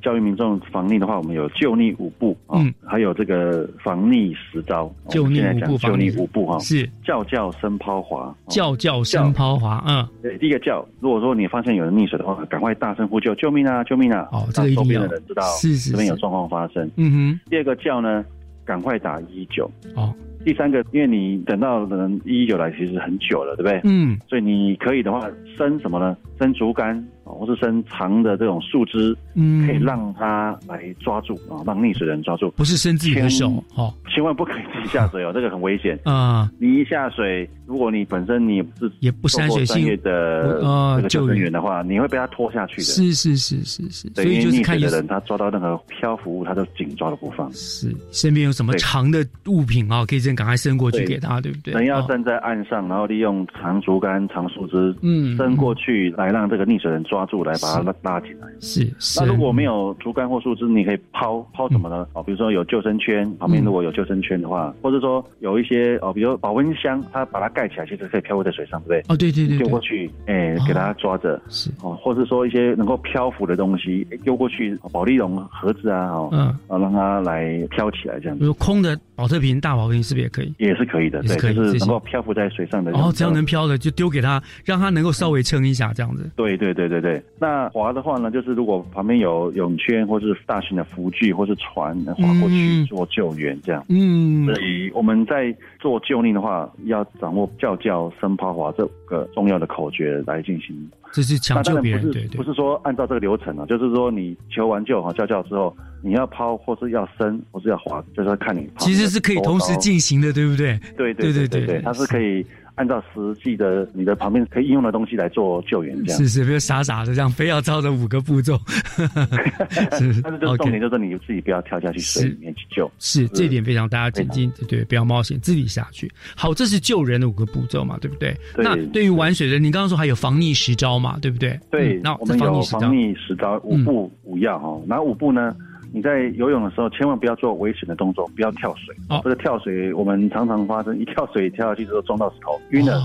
[0.02, 4.92] 教育民众防溺的话，我们有救溺五步啊、嗯还有这个防溺十招。
[5.08, 14.28] 救溺五步讲救溺五步哈，是叫叫声抛滑，叫叫声抛滑，嗯，对，第一个叫，如果说你发现有人溺水的话，赶快大声呼救，救命啊，救命啊！
[14.32, 16.90] 哦这个一定让周边要的人知道是是是这边有状况发生。
[16.96, 18.24] 嗯哼第二个叫呢，
[18.64, 19.70] 赶快打一一九。
[19.94, 20.14] 哦，
[20.44, 23.80] 第三个，因为你等到人一一九来，其实很久了，对不对？
[23.84, 26.16] 嗯，所以你可以的话，升什么呢？
[26.42, 32.50] 伸竹竿哦或是伸长的这种树枝，嗯可以让它来抓住啊，让溺水的人抓住。
[32.56, 35.96] 不是伸自己的手哦，千万不可以自己下水哦， 这个很危险。
[36.04, 42.82] 啊、你一下水，如果你本身你也不是也不山水性专业的呃这个救生救援员的话，你会被他拖下去的。
[42.82, 47.48] 是是是是是，所以就是看的人，他抓到任何漂浮物，他都紧抓的不放。
[47.52, 51.72] 是身边有什么长的物品啊，可以先赶快伸过去给他，对不对？
[51.74, 58.48] 哦人要站在岸上，然后利用长竹竿、长树枝，嗯伸过去来让这个溺水人抓住，来把它拉拉起来。
[58.60, 62.06] 是那如，果没有竹竿或树枝，你可以抛抛什么呢？
[62.14, 69.14] 哦，比如说有救生圈，旁边嗯如果有救生圈的话，或者说有一些哦，比如保温箱，它把它盖起来，其实可以漂浮在水上，对不对？
[69.14, 80.54] 哦，对对对对，丢过去，哎、给它抓着，是哦，或者说一些能够漂浮的东西哎丢过去，哦保利龙盒子啊，哦，嗯，啊，让它来飘起来，这样子比如空的保特瓶、大保特瓶是不是也可以？
[80.58, 82.92] 也是可以的，对，就是能够漂浮在水上的。
[82.92, 86.21] 哦，只要能漂的就丢给他，让他能够稍微撑一下，这样子。
[86.36, 93.84] 对对对对对，那划的话呢，就是如果旁边有泳圈或是大型的浮具或是船划过去做救援这样。
[93.88, 100.90] 嗯所以我们在做救命的话，要掌握叫叫声抛划这五个重要的口诀来进行。
[101.12, 102.42] 这是抢救别人，不是对对不。
[102.42, 110.80] 是说按照这个流程啊，就是说你求完救哈叫叫之后，你要抛或是要伸或是要滑，就是要看你其实是可以同时进行的，对不对？
[110.96, 112.44] 对对对对对它是可以
[112.74, 118.58] 按照实际的你的旁边可以应用的东西来做救援，这样是是，不要傻傻的这样，非要照着五个步骤。
[119.98, 122.90] 是但是就是重点就是你自己不要跳下去水里面去救。
[122.98, 126.10] 是这点非常大家谨记，对对，不要冒险自己下去。
[126.36, 128.34] 好，这是救人的五个步骤嘛，对不对？
[128.54, 131.58] 对那对于玩水的，你刚刚说还有防溺十招嘛，对不对？
[131.70, 135.54] 对嗯，那我们有防溺十招防溺十招五步五要哈，哪五步呢？
[135.92, 138.94] 你在游泳的时候，千万不要做危险的动作，不要跳水。
[139.08, 143.00] 哦，这个跳水我们常常发生，一跳水跳下去之后撞到石头，晕了。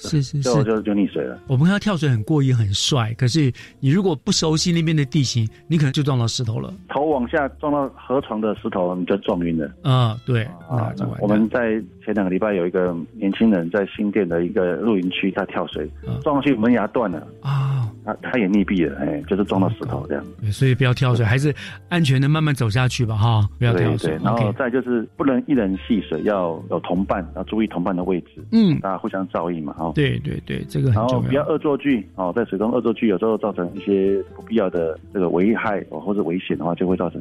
[0.00, 1.36] 是是是，就就就溺水了。
[1.48, 6.72] 我们看到跳水很过瘾很帅，可是你如果不熟悉那边的地形，你可能就撞到石头了。
[6.88, 9.68] 头往下撞到河床的石头，你就撞晕了。
[9.82, 15.90] 啊，对啊，我们在前两个礼拜有一个年轻人在新店的一个露营区，他跳水
[16.22, 17.77] 撞上去门牙断了啊，
[18.08, 20.24] 他他也溺毙了，哎，就是撞到石头这样。
[20.50, 21.54] 所以不要跳水，还是
[21.90, 24.18] 安全的慢慢走下去吧，哈，不要跳水。
[24.24, 29.92] 然后再就是不能一人戏水，要有同伴，要注意同伴的位置，嗯，大家互相照应嘛，哈。
[29.94, 31.28] 对对对，这个很重要。
[31.28, 37.20] 不要恶作剧哦，在水中恶作剧有时候造成一些不必要的这个危害哦，或者危险的话，就会造成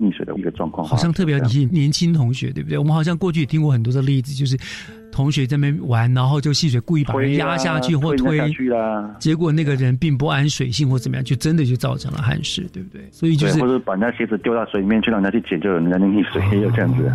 [0.00, 0.84] 溺水的一个状况。
[0.84, 2.76] 好像特别年年轻同学，对不对？
[2.76, 4.58] 我们好像过去也听过很多的例子，就是。
[5.14, 8.40] 同学在那边玩，然后就戏水故意把人压下去或推，
[9.20, 13.08] 结果那个人并不安水性或怎么样，就真的就造成了憾事，对不对？
[13.12, 17.06] 所以就是或者把人家鞋子丢到水里面去，让人家去捡，就有人家溺水，也有这样子。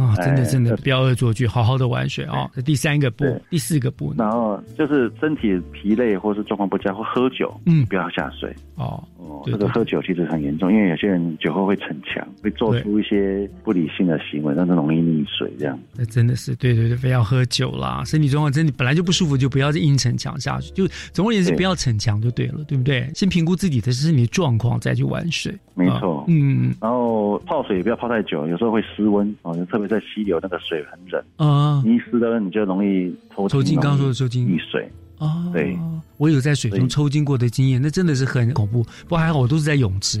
[0.00, 2.48] 啊，真的真的不要恶作剧，好好的玩水啊！
[2.54, 9.02] 这第三个步，第四个步，然后就是身体疲累或是状况不佳或喝酒，嗯，不要下水哦。
[9.18, 15.78] 哦，这个喝酒其实很严重，因为有些人酒后会逞强，会做出一些不理性的行为，让他容易溺水这样。
[15.94, 17.17] 那真的是对对对，非要。
[17.18, 20.70] 要喝酒啦，身体状况真的本来就不舒服，就不要再硬逞强下去。
[20.72, 23.10] 就总而言之，不要逞强就对了，对不对？
[23.14, 25.52] 先评估自己的身体状况，再去玩水。
[25.74, 26.74] 没错，嗯。
[26.80, 33.74] 然后泡水也不要泡太久，有时候会失温哦，特别在溪流那个水很冷啊，你一湿了你就容易抽抽筋。
[33.80, 34.88] 刚刚说的抽筋，溺水。
[35.18, 35.76] 啊，对，
[36.18, 38.82] 我有在水中抽筋过的经验，那真的是很恐怖。
[38.82, 40.20] 不过还好，我都是在泳池。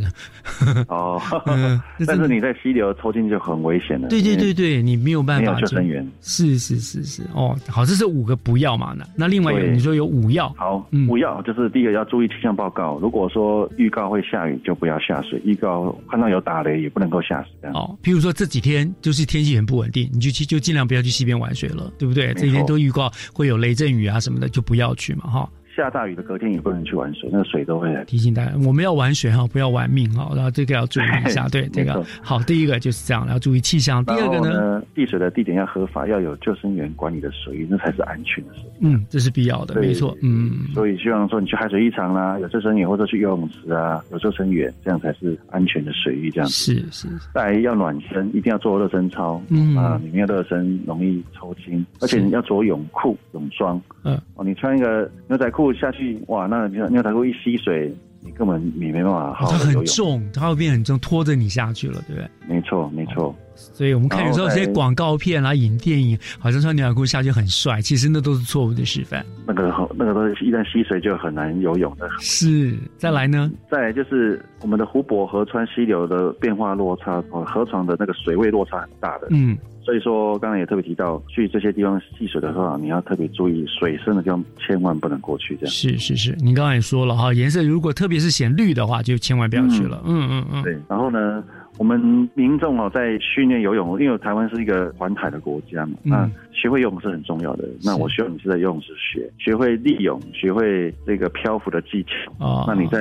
[0.88, 1.20] 哦，
[2.06, 4.08] 但是你在溪流抽筋就很危险了。
[4.08, 5.60] 对对对对，你没有办法。
[5.60, 6.08] 救生员。
[6.22, 8.94] 是是是是，哦，好，这是五个不要嘛？
[8.96, 10.48] 那那另外有你说有五要。
[10.56, 17.70] 好，五要就是第一个要注意气象报告，如果说预告会下雨，就不要下水；预告看到有打雷，也不能够下水。
[17.74, 22.32] 哦，譬如说这几天就是天气很不稳定，你就去就尽量不要去溪边玩水了，对不对？
[22.34, 24.78] 这几天都预告会有雷阵雨啊什么的，就不。
[24.78, 25.50] 要去嘛哈。
[25.82, 30.32] 下大雨的隔天也不能去玩水，那个水都会提醒大家，我们要玩水哈，不要玩命哈。
[30.34, 32.38] 然后这个要注意一下， 对这个好。
[32.42, 34.04] 第一个就是这样，要注意气象。
[34.04, 38.62] 第二个呢，递水的地点要合法，要有救生员管理的水域，那才是安全的水。
[38.80, 40.16] 嗯，这是必要的，没错。
[40.22, 46.30] 嗯，所以希望说你去海水浴场啦，有救生员或者去游泳池啊，有救生员，这样才是安全的水域。
[46.30, 47.08] 这样是是。
[47.34, 49.40] 再要暖身，一定要做热身操。
[49.48, 53.80] 嗯啊，里面热身容易抽筋，而且你要着泳裤、泳装。
[54.04, 56.46] 嗯哦，你穿一个牛仔裤下去，哇！
[56.46, 59.50] 那牛牛仔裤一吸水，你根本你没办法好。
[59.50, 62.28] 它很重，它会变很重，拖着你下去了，对不对？
[62.46, 63.34] 没错，没错。
[63.54, 69.24] 所以我们看有时候这些广告片啊、影电影，好像穿牛仔裤下去很帅，其实那都是错误的示范。
[69.46, 69.64] 那个
[69.96, 72.08] 那个都一旦吸水就很难游泳的。
[72.20, 73.50] 是，再来呢？
[73.68, 79.26] 再来就是我们的湖泊、河川、溪流的变化落差，哦，河床的那个水位落差很大的。
[79.30, 79.58] 嗯。
[79.88, 85.56] 所以说，刚才也特别提到，去这些地方戏水的话，你要特别注意水深的地方，千万不能过去。
[85.56, 90.02] 这样是是是，您刚才也说了哈，颜色如果特别是显绿的话，就千万不要去了。
[90.04, 90.62] 嗯嗯嗯。
[90.62, 91.42] 对，然后呢？
[91.78, 97.68] 我们民众哦，在训练游泳，因为台湾是一个环海的国家嘛，那学会游泳是很重要的。
[97.82, 102.44] 那我希望你是在游泳池学，学会利泳，学会这个漂浮的技巧。
[102.44, 102.98] 啊，那你在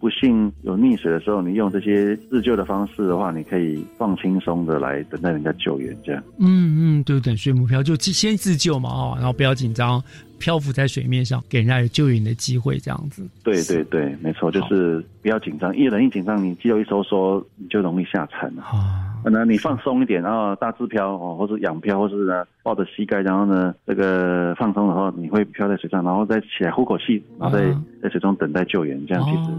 [0.00, 6.22] 不幸有溺水的时候，你用这些自救的方式的话，你可以放轻松的来等待人家救援，这样。
[6.38, 10.02] 嗯嗯，对，对水母漂就先自救嘛，哦，然后不要紧张。
[10.38, 13.26] 漂浮在水面上，给人家有救援的机会，这样子。
[13.42, 15.74] 对对对，没错，就是不要紧张。
[15.76, 19.14] 一人一紧张，你肌肉一收缩，你就容易下沉啊。
[19.24, 27.64] 那你放松一点，然后大自漂哦，或者仰漂，或是呢抱着膝盖，然后呢这个放松的话，你会漂在水上，然后再起来呼口气，然后在
[28.02, 29.50] 在水中等待救援，这样其实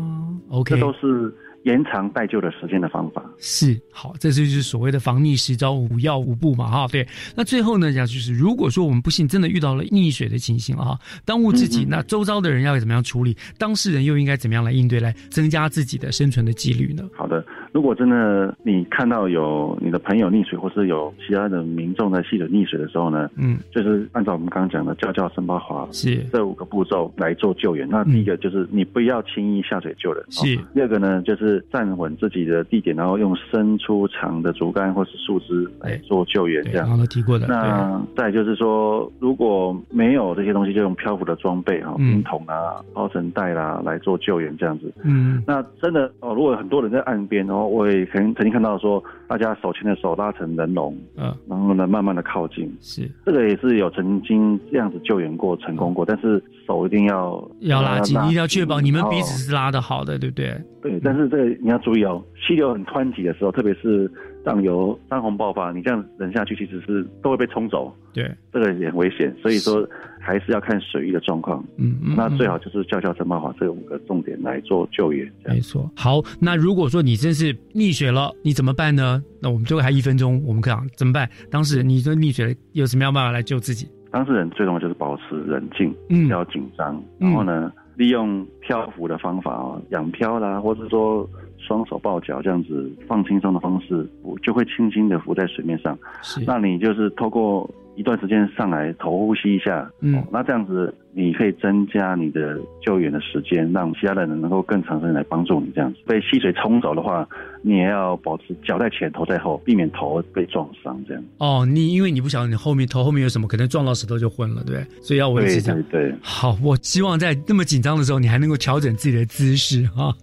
[0.49, 1.34] ，OK，这都是。
[1.66, 7.05] 延长待救的时间的方法是好，这就是所谓的防溺十招五要五步嘛，哈，对。
[7.36, 13.36] 那最后呢，讲就是，如果说我们不幸真的遇到了溺水的情形了哈，当务之急，那周遭的人要怎么样处理？
[13.57, 17.03] 当事人又应该怎么样来应对，来增加自己的生存的几率呢？
[17.18, 17.43] 好的，
[17.76, 27.86] 如果真的你看到有你的朋友溺水，或是有其他的民众在戏水溺水的时候呢，嗯，就是按照我们刚刚讲的叫叫声爆滑是这五个步骤来做救援。
[27.89, 30.55] 那第一个就是你不要轻易下水救人，是。
[30.73, 31.61] 第二个呢，就是。
[31.71, 36.88] 站稳自己的地点，然后用伸出长的竹竿或是树枝来做救援，这样。
[36.88, 37.47] 刚刚提过的。
[37.47, 44.93] 那再就是说，如果没有这些东西，就用漂浮的装备哈，冰桶啊、包绳袋啦来做救援，这样子。
[45.03, 45.43] 嗯。
[45.45, 52.72] 那真的哦，如果很多人在岸边，然我也曾曾经看到说，大家手牵着手拉成人龙，嗯，然后呢，慢慢的靠近。
[52.82, 60.55] 是，这个也是有曾经这样子救援过，成功过，但是手一定要要拉紧，一定要确保你们彼此是拉的好的，对不对？
[60.82, 64.09] 对，但是这个你要注意哦，溪流很湍急的时候，特别是
[64.43, 67.91] 上游山洪爆发，你这样人下去其实是都会被冲走。
[68.13, 69.88] 对，这个也很危险，所以说
[70.26, 71.63] 还是要看水域的状况。
[71.78, 75.32] 嗯，那最好就是叫叫陈茂华这五个重点来做救援。
[75.45, 75.89] 没错。
[75.95, 79.23] 好，那如果说你真是溺水了，你怎么办呢？
[79.39, 81.30] 那我们最后还一分钟，我们讲怎么办？
[81.51, 83.88] 当时你说溺水了，有什么样办法来救自己？
[84.09, 94.09] 当事人最重要就是保持冷静，不要紧张，然后呢，利用漂浮的方法哦，仰漂啦，或者说双手抱脚这样子放轻松的方式，
[94.41, 95.97] 就会轻轻的浮在水面上。
[96.23, 97.69] 是，那你就是透过。
[97.96, 105.72] 一段时间上来头呼吸一下，嗯，那这样子你可以增加你的救援的时间，让其他的人能够更长时间来帮助你。
[105.74, 107.26] 这样子被溪水冲走的话，
[107.61, 111.01] 你也要保持脚在前，头在后，避免头被撞伤。
[111.07, 115.01] 这样哦，你因为你不晓得你后面头后面有什么，可能撞到石头就昏了，对不对？
[115.01, 115.82] 所以要维持这样。
[115.89, 120.13] 对，好，我希望在那么紧张的时候，你还能够调整自己的姿势啊。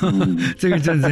[0.56, 1.10] 这个真的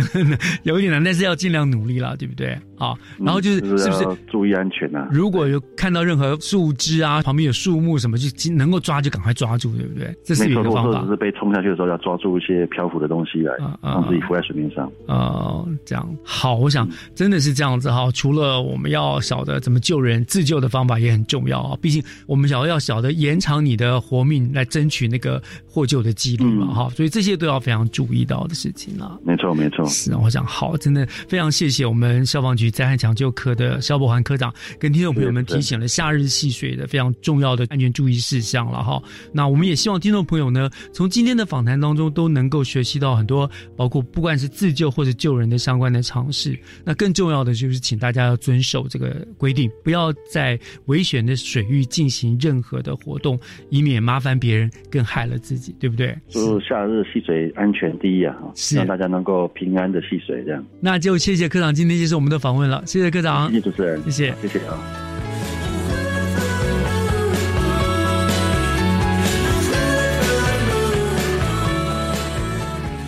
[0.63, 2.59] 有一点难，但是要尽量努力了，对不对？
[2.79, 5.09] 好，然后就是是不是注意安全啊？
[5.11, 10.15] 如果有看到任何树枝啊，旁边有树木什么，就能够抓就赶快抓住，对不对？
[10.25, 11.01] 这是一个方法。
[11.03, 14.91] 只是被冲下去的时候，要抓住一些漂浮的东西来，让自己浮在水面上。
[15.07, 16.55] 哦，这样好。
[16.55, 18.11] 我想真的是这样子哈。
[18.13, 21.79] 除了我们要晓得怎么救人，自救的方法也很重要啊。
[21.81, 26.89] 毕竟我们晓要晓得延长你的活命，来争取那个获救的几率嘛哈。
[26.91, 29.19] 所以这些都要非常注意到的事情了。
[29.25, 29.85] 没错，没错。
[29.87, 32.67] 是啊，我想好，真的非常谢谢我们消防局。
[32.71, 39.03] 灾害抢救科的肖博涵科长跟听众朋友们提醒了夏日戏水的非常重要的安全注意事项了哈。
[39.33, 46.59] 那我们也希望听众朋友呢，从今天的访谈当中都能够学习到很多，包括不管是自救或者救人的相关的常识。
[46.85, 53.39] 那更重要的就是，请大家要遵守这个规定，不要在危险的水域进行任何的活动，
[53.71, 56.17] 以免麻烦别人，更害了自己，对不对？
[56.31, 58.35] 祝夏日戏水安全第一啊！
[58.55, 60.67] 希望大家能够平安的戏水，这样。
[60.81, 62.57] 那就谢谢科长今天接受我们的访。
[62.57, 65.16] 问了，谢谢科长，谢谢主持人，谢谢，谢谢啊。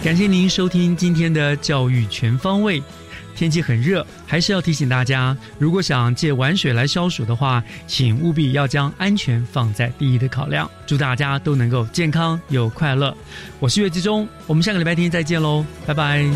[0.09, 2.83] 感谢您收听今天的教育全方位。
[3.37, 10.69] 天气很热，还是要提醒大家，如果想借玩水来消暑的话，请务必要将安全放在第一的考量。
[10.87, 13.15] 祝大家都能够健康又快乐。
[13.61, 16.27] 我是岳继忠，我们下个礼拜天再见喽，拜拜。